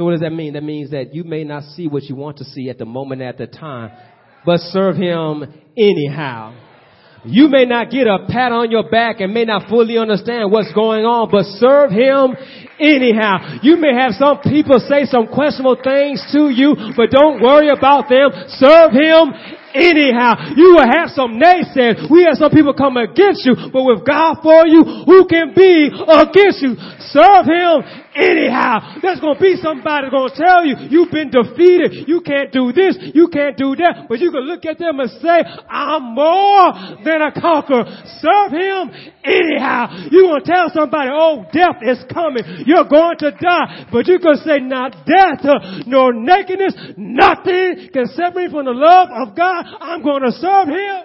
So 0.00 0.06
what 0.06 0.12
does 0.12 0.22
that 0.22 0.32
mean? 0.32 0.54
That 0.54 0.62
means 0.62 0.92
that 0.92 1.14
you 1.14 1.24
may 1.24 1.44
not 1.44 1.62
see 1.76 1.86
what 1.86 2.04
you 2.04 2.16
want 2.16 2.38
to 2.38 2.44
see 2.44 2.70
at 2.70 2.78
the 2.78 2.86
moment 2.86 3.20
at 3.20 3.36
the 3.36 3.46
time, 3.46 3.90
but 4.46 4.58
serve 4.72 4.96
him 4.96 5.44
anyhow. 5.76 6.56
You 7.26 7.48
may 7.48 7.66
not 7.66 7.90
get 7.90 8.06
a 8.06 8.24
pat 8.26 8.50
on 8.50 8.70
your 8.70 8.88
back 8.88 9.20
and 9.20 9.34
may 9.34 9.44
not 9.44 9.68
fully 9.68 9.98
understand 9.98 10.50
what's 10.50 10.72
going 10.72 11.04
on, 11.04 11.28
but 11.30 11.44
serve 11.60 11.90
Him 11.92 12.32
anyhow. 12.80 13.60
You 13.60 13.76
may 13.76 13.92
have 13.92 14.16
some 14.16 14.40
people 14.40 14.80
say 14.80 15.04
some 15.04 15.28
questionable 15.28 15.76
things 15.84 16.24
to 16.32 16.48
you, 16.48 16.72
but 16.96 17.12
don't 17.12 17.42
worry 17.42 17.68
about 17.68 18.08
them. 18.08 18.32
Serve 18.56 18.96
Him 18.96 19.36
anyhow. 19.74 20.56
You 20.56 20.74
will 20.74 20.88
have 20.88 21.10
some 21.14 21.38
naysayers. 21.38 22.10
We 22.10 22.26
have 22.26 22.38
some 22.38 22.50
people 22.50 22.74
come 22.74 22.96
against 22.96 23.46
you, 23.46 23.54
but 23.70 23.84
with 23.84 24.02
God 24.06 24.42
for 24.42 24.66
you, 24.66 24.82
who 25.06 25.26
can 25.30 25.54
be 25.54 25.90
against 25.94 26.62
you? 26.62 26.74
Serve 27.14 27.46
Him 27.46 27.82
anyhow. 28.14 28.98
There's 29.02 29.20
gonna 29.20 29.38
be 29.38 29.54
somebody 29.62 30.10
gonna 30.10 30.34
tell 30.34 30.66
you, 30.66 30.90
you've 30.90 31.10
been 31.10 31.30
defeated, 31.30 32.08
you 32.08 32.20
can't 32.20 32.50
do 32.50 32.72
this, 32.72 32.98
you 33.14 33.28
can't 33.28 33.56
do 33.56 33.76
that, 33.76 34.06
but 34.08 34.18
you 34.18 34.30
can 34.30 34.42
look 34.42 34.66
at 34.66 34.78
them 34.78 34.98
and 34.98 35.10
say, 35.22 35.42
I'm 35.70 36.14
more 36.14 36.74
than 37.06 37.22
a 37.22 37.30
conqueror. 37.30 37.86
Serve 38.18 38.50
him 38.50 38.90
anyhow. 39.22 40.10
You 40.10 40.26
gonna 40.26 40.44
tell 40.44 40.70
somebody, 40.74 41.10
oh, 41.12 41.46
death 41.52 41.82
is 41.82 42.02
coming, 42.10 42.66
you're 42.66 42.88
going 42.88 43.18
to 43.18 43.30
die, 43.30 43.86
but 43.92 44.06
you 44.06 44.18
can 44.18 44.36
say, 44.42 44.58
not 44.58 45.06
death, 45.06 45.46
nor 45.86 46.12
nakedness, 46.12 46.96
nothing 46.96 47.90
can 47.92 48.06
separate 48.06 48.40
me 48.40 48.48
from 48.50 48.64
the 48.64 48.74
love 48.74 49.08
of 49.10 49.36
God. 49.36 49.59
I'm 49.80 50.02
gonna 50.02 50.32
serve 50.32 50.68
him. 50.68 51.02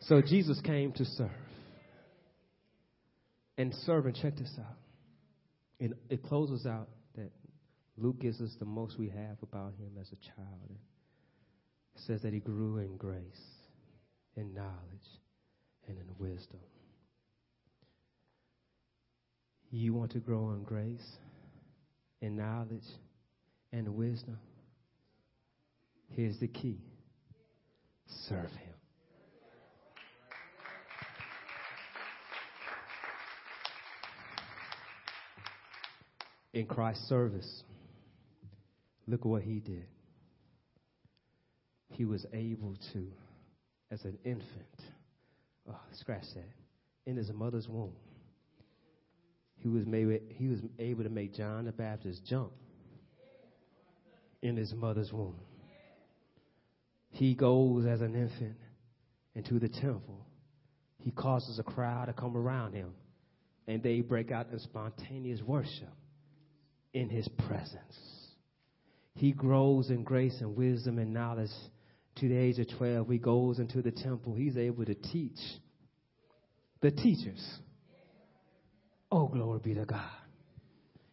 So 0.00 0.20
Jesus 0.20 0.60
came 0.60 0.92
to 0.92 1.04
serve 1.04 1.30
and 3.56 3.74
servant, 3.86 4.18
check 4.20 4.36
this 4.36 4.52
out. 4.58 4.76
And 5.80 5.94
it 6.08 6.22
closes 6.22 6.66
out 6.66 6.88
that 7.16 7.30
Luke 7.96 8.20
gives 8.20 8.40
us 8.40 8.50
the 8.58 8.64
most 8.64 8.98
we 8.98 9.08
have 9.08 9.36
about 9.42 9.74
him 9.74 9.92
as 10.00 10.08
a 10.12 10.16
child. 10.16 10.78
It 11.94 12.02
says 12.06 12.22
that 12.22 12.32
he 12.32 12.40
grew 12.40 12.78
in 12.78 12.96
grace, 12.96 13.22
in 14.36 14.54
knowledge, 14.54 15.08
and 15.88 15.98
in 15.98 16.06
wisdom. 16.18 16.60
You 19.70 19.92
want 19.92 20.12
to 20.12 20.18
grow 20.18 20.50
in 20.52 20.62
grace, 20.62 21.06
in 22.20 22.36
knowledge, 22.36 22.84
and 23.74 23.88
wisdom? 23.96 24.38
Here's 26.12 26.38
the 26.38 26.46
key 26.46 26.78
serve 28.28 28.50
him. 28.50 28.74
in 36.52 36.66
Christ's 36.66 37.08
service. 37.08 37.64
Look 39.08 39.22
at 39.22 39.26
what 39.26 39.42
he 39.42 39.58
did. 39.58 39.88
He 41.88 42.04
was 42.04 42.24
able 42.32 42.76
to, 42.92 43.08
as 43.90 44.04
an 44.04 44.16
infant, 44.24 44.82
oh, 45.68 45.80
scratch 45.98 46.22
that, 46.36 47.10
in 47.10 47.16
his 47.16 47.32
mother's 47.32 47.68
womb, 47.68 47.96
he 49.56 49.66
was, 49.66 49.84
made, 49.84 50.22
he 50.28 50.46
was 50.46 50.60
able 50.78 51.02
to 51.02 51.10
make 51.10 51.34
John 51.34 51.64
the 51.64 51.72
Baptist 51.72 52.24
jump 52.24 52.52
in 54.44 54.56
his 54.56 54.74
mother's 54.74 55.10
womb. 55.10 55.40
He 57.10 57.34
goes 57.34 57.86
as 57.86 58.02
an 58.02 58.14
infant 58.14 58.58
into 59.34 59.58
the 59.58 59.70
temple. 59.70 60.26
He 60.98 61.10
causes 61.10 61.58
a 61.58 61.62
crowd 61.62 62.06
to 62.06 62.12
come 62.12 62.36
around 62.36 62.74
him, 62.74 62.92
and 63.66 63.82
they 63.82 64.02
break 64.02 64.30
out 64.30 64.52
in 64.52 64.58
spontaneous 64.58 65.40
worship 65.40 65.88
in 66.92 67.08
his 67.08 67.26
presence. 67.46 67.98
He 69.14 69.32
grows 69.32 69.88
in 69.88 70.04
grace 70.04 70.36
and 70.40 70.54
wisdom 70.54 70.98
and 70.98 71.14
knowledge 71.14 71.50
to 72.16 72.28
the 72.28 72.36
age 72.36 72.58
of 72.58 72.68
12. 72.76 73.08
He 73.08 73.18
goes 73.18 73.58
into 73.58 73.80
the 73.80 73.92
temple. 73.92 74.34
He's 74.34 74.58
able 74.58 74.84
to 74.84 74.94
teach 74.94 75.38
the 76.82 76.90
teachers. 76.90 77.42
Oh, 79.10 79.26
glory 79.28 79.60
be 79.62 79.74
to 79.74 79.86
God. 79.86 80.23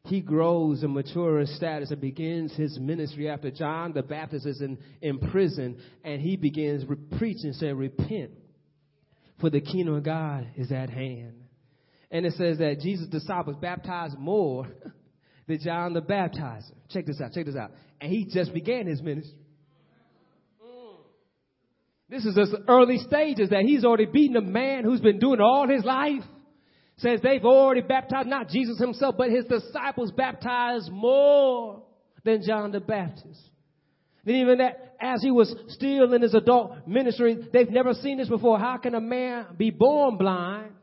He 0.06 0.22
grows 0.22 0.82
and 0.84 0.94
matures 0.94 1.50
in 1.50 1.56
status 1.56 1.92
and 1.92 2.02
begins 2.02 2.54
his 2.56 2.78
ministry 2.80 3.30
after 3.30 3.52
John 3.52 3.94
the 3.94 4.02
Baptist 4.02 4.46
is 4.46 4.60
in, 4.62 4.78
in 5.02 5.20
prison 5.20 5.78
and 6.04 6.22
he 6.22 6.38
begins 6.38 6.84
re- 6.88 6.98
preaching, 7.18 7.54
saying, 7.54 7.78
Repent, 7.78 8.32
for 9.40 9.50
the 9.50 9.62
kingdom 9.62 9.96
of 9.96 10.04
God 10.04 10.48
is 10.58 10.72
at 10.72 10.90
hand. 10.90 11.34
And 12.10 12.26
it 12.26 12.34
says 12.34 12.58
that 12.58 12.80
Jesus' 12.82 13.08
disciples 13.08 13.58
baptized 13.62 14.18
more 14.18 14.68
than 15.48 15.60
John 15.64 15.94
the 15.94 16.02
Baptizer. 16.02 16.74
Check 16.90 17.06
this 17.06 17.22
out, 17.24 17.34
check 17.34 17.46
this 17.46 17.56
out. 17.56 17.72
And 18.02 18.12
he 18.12 18.26
just 18.26 18.54
began 18.54 18.88
his 18.88 19.02
ministry. 19.02 19.38
This 22.10 22.26
is 22.26 22.36
the 22.36 22.66
early 22.68 22.98
stages 22.98 23.52
that 23.52 23.62
he's 23.62 23.86
already 23.86 24.06
beaten 24.06 24.36
a 24.36 24.42
man 24.42 24.84
who's 24.84 25.00
been 25.00 25.18
doing 25.18 25.40
all 25.40 25.66
his 25.70 25.86
life. 25.86 26.24
Says 27.02 27.20
they've 27.24 27.44
already 27.44 27.82
baptized, 27.82 28.28
not 28.28 28.50
Jesus 28.50 28.78
himself, 28.78 29.16
but 29.18 29.32
his 29.32 29.46
disciples 29.46 30.12
baptized 30.12 30.92
more 30.92 31.82
than 32.24 32.44
John 32.46 32.72
the 32.72 32.80
Baptist. 32.80 33.42
And 34.24 34.36
even 34.36 34.60
that, 34.60 34.96
as 35.02 35.24
he 35.24 35.32
was 35.32 35.52
still 35.70 36.14
in 36.14 36.22
his 36.22 36.36
adult 36.36 36.88
ministry, 36.88 37.38
they've 37.52 37.72
never 37.72 37.96
seen 37.96 38.20
this 38.20 38.30
before. 38.30 38.60
How 38.60 38.78
can 38.78 38.94
a 38.94 39.02
man 39.02 39.48
be 39.58 39.72
born 39.72 40.18
blind 40.18 40.74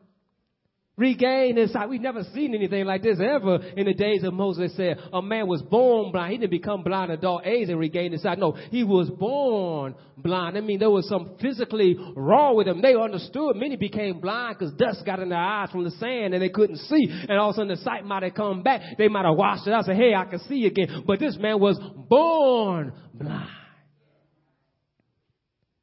regain 0.99 1.55
his 1.57 1.71
sight. 1.71 1.89
We've 1.89 2.01
never 2.01 2.23
seen 2.35 2.53
anything 2.53 2.85
like 2.85 3.01
this 3.01 3.19
ever 3.19 3.55
in 3.55 3.85
the 3.85 3.93
days 3.93 4.23
of 4.23 4.33
Moses. 4.33 4.75
Said 4.75 4.99
a 5.13 5.21
man 5.21 5.47
was 5.47 5.61
born 5.61 6.11
blind. 6.11 6.33
He 6.33 6.37
didn't 6.37 6.51
become 6.51 6.83
blind 6.83 7.11
at 7.11 7.23
all 7.23 7.41
age 7.43 7.69
and 7.69 7.79
regain 7.79 8.11
his 8.11 8.21
sight. 8.21 8.37
No, 8.37 8.51
he 8.51 8.83
was 8.83 9.09
born 9.09 9.95
blind. 10.17 10.57
I 10.57 10.61
mean, 10.61 10.79
there 10.79 10.89
was 10.89 11.07
some 11.07 11.37
physically 11.41 11.97
wrong 12.15 12.57
with 12.57 12.67
him. 12.67 12.81
They 12.81 12.93
understood. 12.93 13.55
Many 13.55 13.77
became 13.77 14.19
blind 14.19 14.57
because 14.59 14.73
dust 14.73 15.05
got 15.05 15.19
in 15.19 15.29
their 15.29 15.39
eyes 15.39 15.71
from 15.71 15.85
the 15.85 15.91
sand 15.91 16.33
and 16.33 16.43
they 16.43 16.49
couldn't 16.49 16.77
see. 16.77 17.07
And 17.09 17.39
all 17.39 17.49
of 17.49 17.53
a 17.53 17.55
sudden 17.55 17.69
the 17.69 17.77
sight 17.77 18.05
might 18.05 18.23
have 18.23 18.33
come 18.33 18.61
back. 18.61 18.81
They 18.97 19.07
might 19.07 19.25
have 19.25 19.37
washed 19.37 19.65
it 19.65 19.73
out 19.73 19.85
said, 19.85 19.95
hey, 19.95 20.13
I 20.13 20.25
can 20.25 20.39
see 20.39 20.65
again. 20.65 21.03
But 21.07 21.19
this 21.19 21.37
man 21.37 21.59
was 21.59 21.79
born 22.09 22.93
blind. 23.13 23.49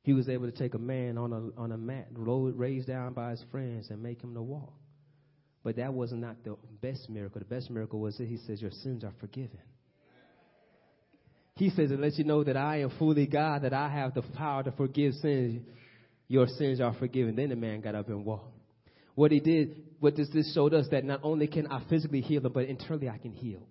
He 0.02 0.12
was 0.12 0.28
able 0.28 0.46
to 0.46 0.56
take 0.56 0.74
a 0.74 0.78
man 0.78 1.18
on 1.18 1.32
a, 1.32 1.60
on 1.60 1.72
a 1.72 1.76
mat, 1.76 2.06
raised 2.12 2.86
down 2.86 3.12
by 3.12 3.32
his 3.32 3.44
friends, 3.50 3.88
and 3.90 4.00
make 4.00 4.22
him 4.22 4.34
to 4.34 4.42
walk. 4.42 4.72
But 5.66 5.78
that 5.78 5.92
was 5.92 6.12
not 6.12 6.36
the 6.44 6.56
best 6.80 7.10
miracle. 7.10 7.40
The 7.40 7.44
best 7.44 7.70
miracle 7.70 7.98
was 7.98 8.16
that 8.18 8.28
he 8.28 8.36
says, 8.36 8.62
Your 8.62 8.70
sins 8.70 9.02
are 9.02 9.12
forgiven. 9.18 9.58
He 11.56 11.70
says, 11.70 11.90
It 11.90 11.98
lets 11.98 12.16
you 12.18 12.24
know 12.24 12.44
that 12.44 12.56
I 12.56 12.82
am 12.82 12.92
fully 13.00 13.26
God, 13.26 13.62
that 13.62 13.72
I 13.72 13.88
have 13.88 14.14
the 14.14 14.22
power 14.22 14.62
to 14.62 14.70
forgive 14.70 15.14
sins. 15.14 15.66
Your 16.28 16.46
sins 16.46 16.80
are 16.80 16.94
forgiven. 16.94 17.34
Then 17.34 17.48
the 17.48 17.56
man 17.56 17.80
got 17.80 17.96
up 17.96 18.06
and 18.06 18.24
walked. 18.24 18.56
What 19.16 19.32
he 19.32 19.40
did, 19.40 19.82
what 19.98 20.14
does 20.14 20.30
this 20.30 20.54
showed 20.54 20.72
us 20.72 20.86
that 20.92 21.04
not 21.04 21.18
only 21.24 21.48
can 21.48 21.66
I 21.66 21.82
physically 21.90 22.20
heal 22.20 22.42
them, 22.42 22.52
but 22.52 22.66
internally 22.66 23.08
I 23.08 23.18
can 23.18 23.32
heal. 23.32 23.66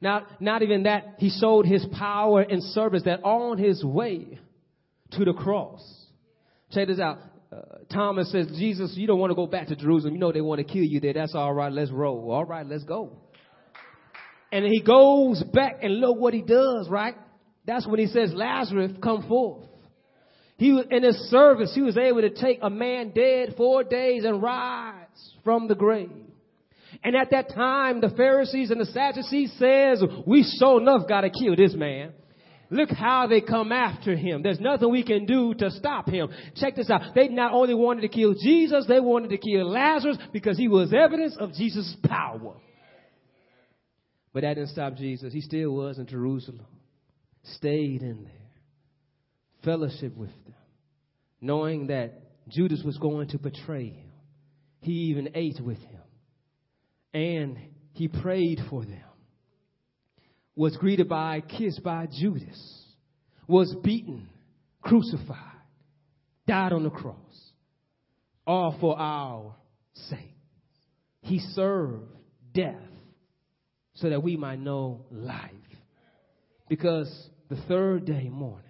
Not, 0.00 0.40
not 0.40 0.62
even 0.62 0.84
that, 0.84 1.16
he 1.18 1.28
showed 1.40 1.66
his 1.66 1.84
power 1.98 2.40
and 2.40 2.62
service 2.62 3.02
that 3.06 3.24
on 3.24 3.58
his 3.58 3.82
way 3.82 4.38
to 5.10 5.24
the 5.24 5.32
cross. 5.32 5.82
Check 6.70 6.86
this 6.86 7.00
out 7.00 7.18
uh, 7.52 7.60
Thomas 7.92 8.30
says, 8.32 8.48
Jesus, 8.56 8.94
you 8.96 9.06
don't 9.06 9.18
want 9.18 9.30
to 9.30 9.34
go 9.34 9.46
back 9.46 9.68
to 9.68 9.76
Jerusalem. 9.76 10.14
You 10.14 10.20
know 10.20 10.32
they 10.32 10.40
want 10.40 10.58
to 10.58 10.64
kill 10.64 10.82
you 10.82 11.00
there. 11.00 11.12
That's 11.12 11.34
all 11.34 11.54
right. 11.54 11.72
Let's 11.72 11.90
roll. 11.90 12.30
All 12.30 12.44
right, 12.44 12.66
let's 12.66 12.84
go. 12.84 13.12
And 14.52 14.64
he 14.64 14.80
goes 14.82 15.42
back 15.42 15.78
and 15.82 16.00
look 16.00 16.18
what 16.18 16.34
he 16.34 16.42
does, 16.42 16.88
right? 16.88 17.14
That's 17.66 17.86
when 17.86 17.98
he 17.98 18.06
says, 18.06 18.32
Lazarus, 18.32 18.92
come 19.02 19.26
forth. 19.28 19.66
He 20.58 20.72
was 20.72 20.86
in 20.90 21.02
his 21.02 21.16
service, 21.28 21.72
he 21.74 21.82
was 21.82 21.98
able 21.98 22.22
to 22.22 22.30
take 22.30 22.60
a 22.62 22.70
man 22.70 23.10
dead 23.10 23.54
four 23.56 23.84
days 23.84 24.24
and 24.24 24.42
rise 24.42 24.94
from 25.44 25.68
the 25.68 25.74
grave. 25.74 26.10
And 27.04 27.14
at 27.14 27.30
that 27.32 27.54
time, 27.54 28.00
the 28.00 28.08
Pharisees 28.16 28.70
and 28.70 28.80
the 28.80 28.86
Sadducees 28.86 29.52
says, 29.58 30.02
we 30.26 30.50
sure 30.58 30.80
enough 30.80 31.06
got 31.06 31.22
to 31.22 31.30
kill 31.30 31.56
this 31.56 31.74
man. 31.74 32.12
Look 32.70 32.90
how 32.90 33.26
they 33.26 33.40
come 33.40 33.70
after 33.70 34.16
him. 34.16 34.42
There's 34.42 34.60
nothing 34.60 34.90
we 34.90 35.04
can 35.04 35.24
do 35.24 35.54
to 35.54 35.70
stop 35.70 36.08
him. 36.08 36.28
Check 36.56 36.74
this 36.76 36.90
out. 36.90 37.14
They 37.14 37.28
not 37.28 37.52
only 37.52 37.74
wanted 37.74 38.00
to 38.02 38.08
kill 38.08 38.34
Jesus, 38.34 38.86
they 38.86 39.00
wanted 39.00 39.30
to 39.30 39.38
kill 39.38 39.70
Lazarus 39.70 40.18
because 40.32 40.58
he 40.58 40.68
was 40.68 40.92
evidence 40.92 41.36
of 41.38 41.52
Jesus' 41.52 41.96
power. 42.04 42.54
But 44.32 44.42
that 44.42 44.54
didn't 44.54 44.70
stop 44.70 44.96
Jesus. 44.96 45.32
He 45.32 45.40
still 45.40 45.70
was 45.70 45.98
in 45.98 46.06
Jerusalem. 46.06 46.66
Stayed 47.54 48.02
in 48.02 48.24
there. 48.24 48.32
Fellowship 49.64 50.16
with 50.16 50.32
them. 50.44 50.54
Knowing 51.40 51.86
that 51.86 52.48
Judas 52.48 52.82
was 52.84 52.98
going 52.98 53.28
to 53.28 53.38
betray 53.38 53.90
him. 53.90 54.10
He 54.80 54.92
even 55.10 55.30
ate 55.34 55.60
with 55.60 55.78
him. 55.78 56.00
And 57.14 57.58
he 57.92 58.08
prayed 58.08 58.60
for 58.68 58.84
them 58.84 59.00
was 60.56 60.76
greeted 60.78 61.08
by 61.08 61.36
a 61.36 61.40
kiss 61.42 61.78
by 61.78 62.06
Judas, 62.06 62.84
was 63.46 63.74
beaten, 63.84 64.28
crucified, 64.80 65.36
died 66.46 66.72
on 66.72 66.82
the 66.82 66.90
cross, 66.90 67.14
all 68.46 68.76
for 68.80 68.98
our 68.98 69.54
sake. 70.08 70.18
He 71.20 71.40
served 71.40 72.08
death 72.54 72.74
so 73.94 74.08
that 74.10 74.22
we 74.22 74.36
might 74.36 74.58
know 74.58 75.04
life. 75.10 75.50
Because 76.68 77.10
the 77.48 77.56
third 77.68 78.06
day 78.06 78.28
morning, 78.28 78.62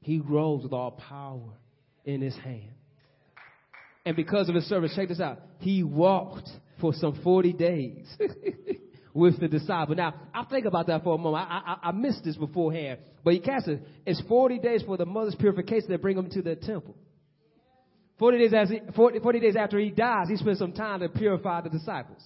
he 0.00 0.20
rose 0.20 0.62
with 0.62 0.72
all 0.72 0.92
power 0.92 1.54
in 2.04 2.20
his 2.20 2.36
hand. 2.36 2.74
And 4.04 4.14
because 4.14 4.48
of 4.48 4.54
his 4.54 4.64
service, 4.64 4.92
check 4.94 5.08
this 5.08 5.20
out. 5.20 5.40
He 5.58 5.82
walked 5.82 6.48
for 6.80 6.92
some 6.92 7.20
40 7.24 7.52
days. 7.54 8.06
with 9.16 9.40
the 9.40 9.48
disciple. 9.48 9.94
Now, 9.94 10.14
I 10.34 10.44
think 10.44 10.66
about 10.66 10.88
that 10.88 11.02
for 11.02 11.14
a 11.14 11.18
moment. 11.18 11.46
I, 11.50 11.78
I, 11.82 11.88
I 11.88 11.92
missed 11.92 12.22
this 12.22 12.36
beforehand. 12.36 13.00
But 13.24 13.32
he 13.32 13.40
cast 13.40 13.66
it. 13.66 13.80
It's 14.04 14.20
40 14.28 14.58
days 14.58 14.82
for 14.84 14.98
the 14.98 15.06
mother's 15.06 15.34
purification 15.34 15.88
that 15.88 16.02
bring 16.02 16.18
him 16.18 16.28
to 16.30 16.42
the 16.42 16.54
temple. 16.54 16.94
40 18.18 18.38
days, 18.38 18.52
as 18.54 18.68
he, 18.68 18.80
40, 18.94 19.20
40 19.20 19.40
days 19.40 19.56
after 19.56 19.78
he 19.78 19.90
dies, 19.90 20.28
he 20.28 20.36
spent 20.36 20.58
some 20.58 20.72
time 20.72 21.00
to 21.00 21.08
purify 21.08 21.62
the 21.62 21.70
disciples. 21.70 22.22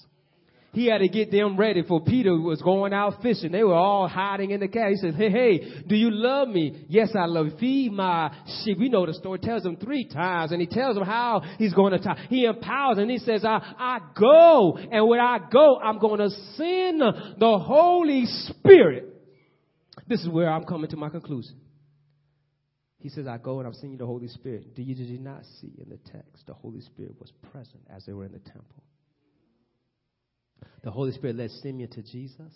He 0.72 0.87
had 0.87 0.98
to 0.98 1.09
get 1.09 1.33
them 1.33 1.56
ready 1.56 1.83
for 1.83 2.00
Peter 2.00 2.33
was 2.38 2.62
going 2.62 2.92
out 2.92 3.22
fishing. 3.22 3.50
They 3.50 3.64
were 3.64 3.74
all 3.74 4.06
hiding 4.06 4.52
in 4.52 4.61
the 4.61 4.68
cave. 4.68 4.90
He 4.90 4.96
said, 4.96 5.14
Hey, 5.16 5.30
hey, 5.30 5.83
do 5.88 5.96
you 5.96 6.11
love 6.12 6.46
me? 6.48 6.87
Yes, 6.88 7.11
I 7.18 7.26
love 7.26 7.46
you. 7.46 7.52
Feed 7.59 7.92
my 7.92 8.33
sheep. 8.62 8.78
We 8.78 8.88
know 8.88 9.04
the 9.04 9.14
story 9.14 9.40
tells 9.40 9.64
them 9.64 9.76
three 9.76 10.06
times 10.06 10.52
and 10.52 10.61
he 10.61 10.68
tells 10.68 10.94
them 10.94 11.04
how 11.04 11.42
he's 11.59 11.74
going 11.74 11.92
to 11.92 11.98
tie. 11.98 12.26
He 12.28 12.44
empowers 12.44 12.98
and 12.98 13.11
he 13.11 13.18
says, 13.18 13.44
I, 13.44 13.56
I 13.78 13.98
go 14.16 14.76
and 14.76 15.09
when 15.09 15.18
I 15.18 15.38
go, 15.50 15.80
I'm 15.80 15.98
going 15.98 16.20
to 16.20 16.30
send 16.54 17.00
the 17.00 17.59
Holy 17.59 18.26
Spirit. 18.26 19.12
This 20.06 20.20
is 20.20 20.28
where 20.28 20.50
I'm 20.50 20.64
coming 20.64 20.88
to 20.90 20.96
my 20.96 21.09
conclusion. 21.09 21.56
He 23.00 23.09
says, 23.09 23.26
I 23.26 23.38
go 23.38 23.59
and 23.59 23.66
I'm 23.66 23.74
sending 23.74 23.92
you 23.92 23.98
the 23.98 24.06
Holy 24.06 24.28
Spirit. 24.28 24.74
Do 24.76 24.83
you, 24.83 24.94
did 24.94 25.09
you 25.09 25.18
not 25.18 25.42
see 25.61 25.72
in 25.78 25.88
the 25.88 25.98
text 26.12 26.46
the 26.46 26.54
Holy 26.54 26.80
Spirit 26.80 27.16
was 27.18 27.33
present 27.50 27.83
as 27.88 28.04
they 28.04 28.12
were 28.12 28.26
in 28.26 28.33
the 28.33 28.38
temple? 28.38 28.85
The 30.83 30.90
Holy 30.90 31.12
Spirit 31.12 31.37
led 31.37 31.51
Simeon 31.62 31.90
to 31.90 32.03
Jesus. 32.03 32.53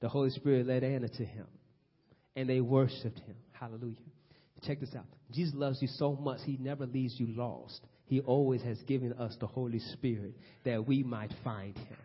The 0.00 0.08
Holy 0.08 0.30
Spirit 0.30 0.66
led 0.66 0.84
Anna 0.84 1.08
to 1.08 1.24
him. 1.24 1.46
And 2.34 2.48
they 2.48 2.60
worshiped 2.60 3.18
him. 3.20 3.36
Hallelujah. 3.52 3.96
Check 4.62 4.80
this 4.80 4.94
out. 4.94 5.06
Jesus 5.30 5.54
loves 5.54 5.80
you 5.82 5.88
so 5.88 6.14
much, 6.16 6.40
he 6.44 6.56
never 6.58 6.86
leaves 6.86 7.18
you 7.18 7.26
lost. 7.28 7.80
He 8.06 8.20
always 8.20 8.62
has 8.62 8.78
given 8.82 9.12
us 9.14 9.36
the 9.40 9.46
Holy 9.46 9.80
Spirit 9.80 10.34
that 10.64 10.86
we 10.86 11.02
might 11.02 11.32
find 11.42 11.76
him. 11.76 11.96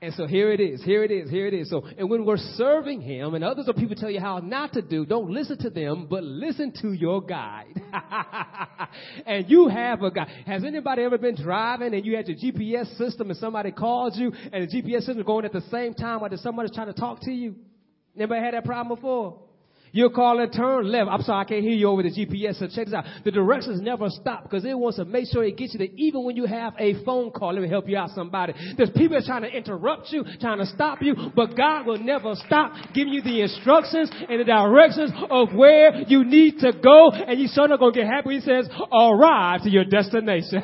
And 0.00 0.14
so 0.14 0.26
here 0.28 0.52
it 0.52 0.60
is, 0.60 0.80
here 0.84 1.02
it 1.02 1.10
is, 1.10 1.28
here 1.28 1.48
it 1.48 1.54
is. 1.54 1.70
So, 1.70 1.84
and 1.98 2.08
when 2.08 2.24
we're 2.24 2.36
serving 2.36 3.00
Him, 3.00 3.34
and 3.34 3.42
others 3.42 3.64
or 3.66 3.74
people 3.74 3.96
tell 3.96 4.10
you 4.10 4.20
how 4.20 4.38
not 4.38 4.72
to 4.74 4.82
do, 4.82 5.04
don't 5.04 5.30
listen 5.30 5.58
to 5.58 5.70
them, 5.70 6.06
but 6.08 6.22
listen 6.22 6.72
to 6.82 6.92
your 6.92 7.20
guide. 7.20 7.80
and 9.26 9.50
you 9.50 9.66
have 9.66 10.02
a 10.02 10.12
guide. 10.12 10.28
Has 10.46 10.62
anybody 10.62 11.02
ever 11.02 11.18
been 11.18 11.34
driving 11.34 11.94
and 11.94 12.06
you 12.06 12.14
had 12.14 12.28
your 12.28 12.36
GPS 12.36 12.96
system 12.96 13.30
and 13.30 13.38
somebody 13.40 13.72
called 13.72 14.14
you 14.14 14.32
and 14.52 14.68
the 14.68 14.82
GPS 14.82 15.02
system 15.02 15.24
going 15.24 15.44
at 15.44 15.52
the 15.52 15.62
same 15.62 15.94
time 15.94 16.20
while 16.20 16.30
somebody's 16.36 16.72
trying 16.72 16.92
to 16.92 17.00
talk 17.00 17.20
to 17.22 17.32
you? 17.32 17.56
Anybody 18.14 18.40
had 18.40 18.54
that 18.54 18.64
problem 18.64 18.94
before? 18.96 19.47
You're 19.92 20.10
calling 20.10 20.50
turn 20.50 20.90
left. 20.90 21.10
I'm 21.10 21.22
sorry, 21.22 21.44
I 21.44 21.48
can't 21.48 21.62
hear 21.62 21.72
you 21.72 21.88
over 21.88 22.02
the 22.02 22.10
GPS. 22.10 22.58
So 22.58 22.66
check 22.68 22.86
this 22.86 22.94
out. 22.94 23.04
The 23.24 23.30
directions 23.30 23.80
never 23.80 24.08
stop 24.10 24.44
because 24.44 24.64
it 24.64 24.78
wants 24.78 24.96
to 24.98 25.04
make 25.04 25.26
sure 25.30 25.44
it 25.44 25.56
gets 25.56 25.74
you 25.74 25.78
there 25.78 25.88
even 25.96 26.24
when 26.24 26.36
you 26.36 26.46
have 26.46 26.74
a 26.78 27.02
phone 27.04 27.30
call. 27.30 27.54
Let 27.54 27.62
me 27.62 27.68
help 27.68 27.88
you 27.88 27.96
out, 27.96 28.10
somebody. 28.10 28.54
There's 28.76 28.90
people 28.90 29.20
trying 29.24 29.42
to 29.42 29.48
interrupt 29.48 30.10
you, 30.10 30.24
trying 30.40 30.58
to 30.58 30.66
stop 30.66 31.02
you, 31.02 31.14
but 31.34 31.56
God 31.56 31.86
will 31.86 31.98
never 31.98 32.34
stop 32.46 32.72
giving 32.94 33.12
you 33.12 33.22
the 33.22 33.42
instructions 33.42 34.10
and 34.28 34.40
the 34.40 34.44
directions 34.44 35.12
of 35.30 35.54
where 35.54 36.02
you 36.08 36.24
need 36.24 36.58
to 36.60 36.72
go. 36.72 37.10
And 37.10 37.38
you're 37.38 37.68
not 37.68 37.78
going 37.78 37.94
to 37.94 38.00
get 38.00 38.08
happy. 38.08 38.34
He 38.36 38.40
says, 38.40 38.68
arrive 38.92 39.62
to 39.62 39.70
your 39.70 39.84
destination. 39.84 40.62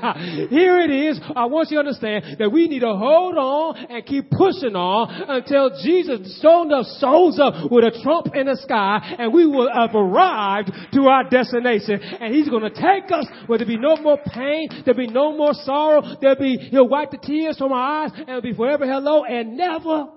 Here 0.51 0.81
it 0.81 0.91
is. 0.91 1.21
I 1.35 1.47
want 1.47 1.71
you 1.71 1.77
to 1.77 1.81
understand 1.81 2.37
that 2.39 2.51
we 2.51 2.69
need 2.69 2.81
to 2.81 2.95
hold 2.95 3.37
on 3.37 3.77
and 3.91 4.05
keep 4.07 4.31
pushing 4.31 4.77
on 4.77 5.11
until 5.29 5.71
Jesus 5.83 6.41
shows 6.41 6.71
up, 6.73 6.87
shows 7.01 7.39
up 7.41 7.71
with 7.71 7.85
a 7.85 8.01
trump 8.03 8.35
in 8.35 8.47
the 8.47 8.57
sky 8.57 9.14
and 9.19 9.33
we 9.33 9.47
will 9.47 9.71
have 9.73 9.95
arrived 9.95 10.71
to 10.93 11.03
our 11.09 11.29
destination. 11.29 12.01
And 12.21 12.35
He's 12.35 12.49
going 12.49 12.63
to 12.63 12.71
take 12.71 13.11
us 13.13 13.27
where 13.47 13.59
there'll 13.59 13.75
be 13.75 13.79
no 13.79 13.97
more 13.97 14.19
pain, 14.19 14.69
there'll 14.85 14.99
be 14.99 15.07
no 15.07 15.37
more 15.37 15.55
sorrow, 15.55 16.03
there'll 16.21 16.37
be, 16.37 16.57
He'll 16.57 16.89
wipe 16.89 17.11
the 17.11 17.19
tears 17.19 17.59
from 17.59 17.73
our 17.73 18.05
eyes, 18.05 18.11
and 18.15 18.29
it'll 18.29 18.41
be 18.41 18.55
forever 18.55 18.87
hello 18.87 19.25
and 19.25 19.57
never 19.57 20.09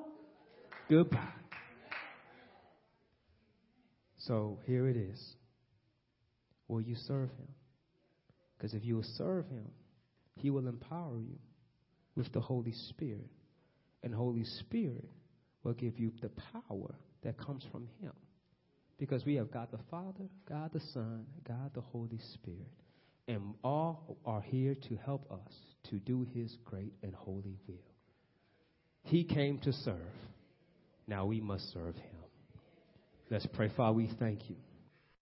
goodbye. 0.90 1.34
So 4.20 4.60
here 4.66 4.88
it 4.88 4.98
is. 4.98 5.36
Will 6.68 6.82
you 6.82 6.96
serve 6.96 7.30
Him? 7.30 7.48
Because 8.58 8.74
if 8.74 8.84
you 8.84 8.96
will 8.96 9.06
serve 9.16 9.48
Him, 9.48 9.68
He 10.36 10.50
will 10.50 10.68
empower 10.68 11.18
you 11.18 11.38
with 12.16 12.32
the 12.34 12.42
Holy 12.42 12.74
Spirit. 12.90 13.30
And 14.04 14.14
Holy 14.14 14.44
Spirit 14.44 15.08
will 15.64 15.74
give 15.74 16.00
you 16.00 16.12
the 16.22 16.30
power 16.54 16.96
that 17.24 17.38
comes 17.38 17.66
from 17.72 17.88
Him. 18.02 18.12
Because 18.98 19.26
we 19.26 19.36
have 19.36 19.52
God 19.52 19.68
the 19.72 19.80
Father, 19.92 20.26
God 20.50 20.72
the 20.74 20.80
Son, 20.94 21.26
God 21.48 21.72
the 21.74 21.82
Holy 21.82 22.20
Spirit. 22.34 22.72
And 23.28 23.54
all 23.64 24.18
are 24.26 24.42
here 24.42 24.76
to 24.90 24.98
help 25.06 25.32
us 25.32 25.54
to 25.90 26.00
do 26.00 26.26
His 26.34 26.58
great 26.66 26.94
and 27.04 27.14
holy 27.14 27.58
will. 27.68 27.76
He 29.04 29.24
came 29.24 29.60
to 29.60 29.74
serve. 29.74 29.96
Now 31.08 31.26
we 31.26 31.40
must 31.42 31.72
serve 31.74 31.96
Him. 31.96 32.16
Let's 33.30 33.46
pray. 33.46 33.70
Father, 33.76 33.94
we 33.94 34.10
thank 34.20 34.50
you. 34.50 34.56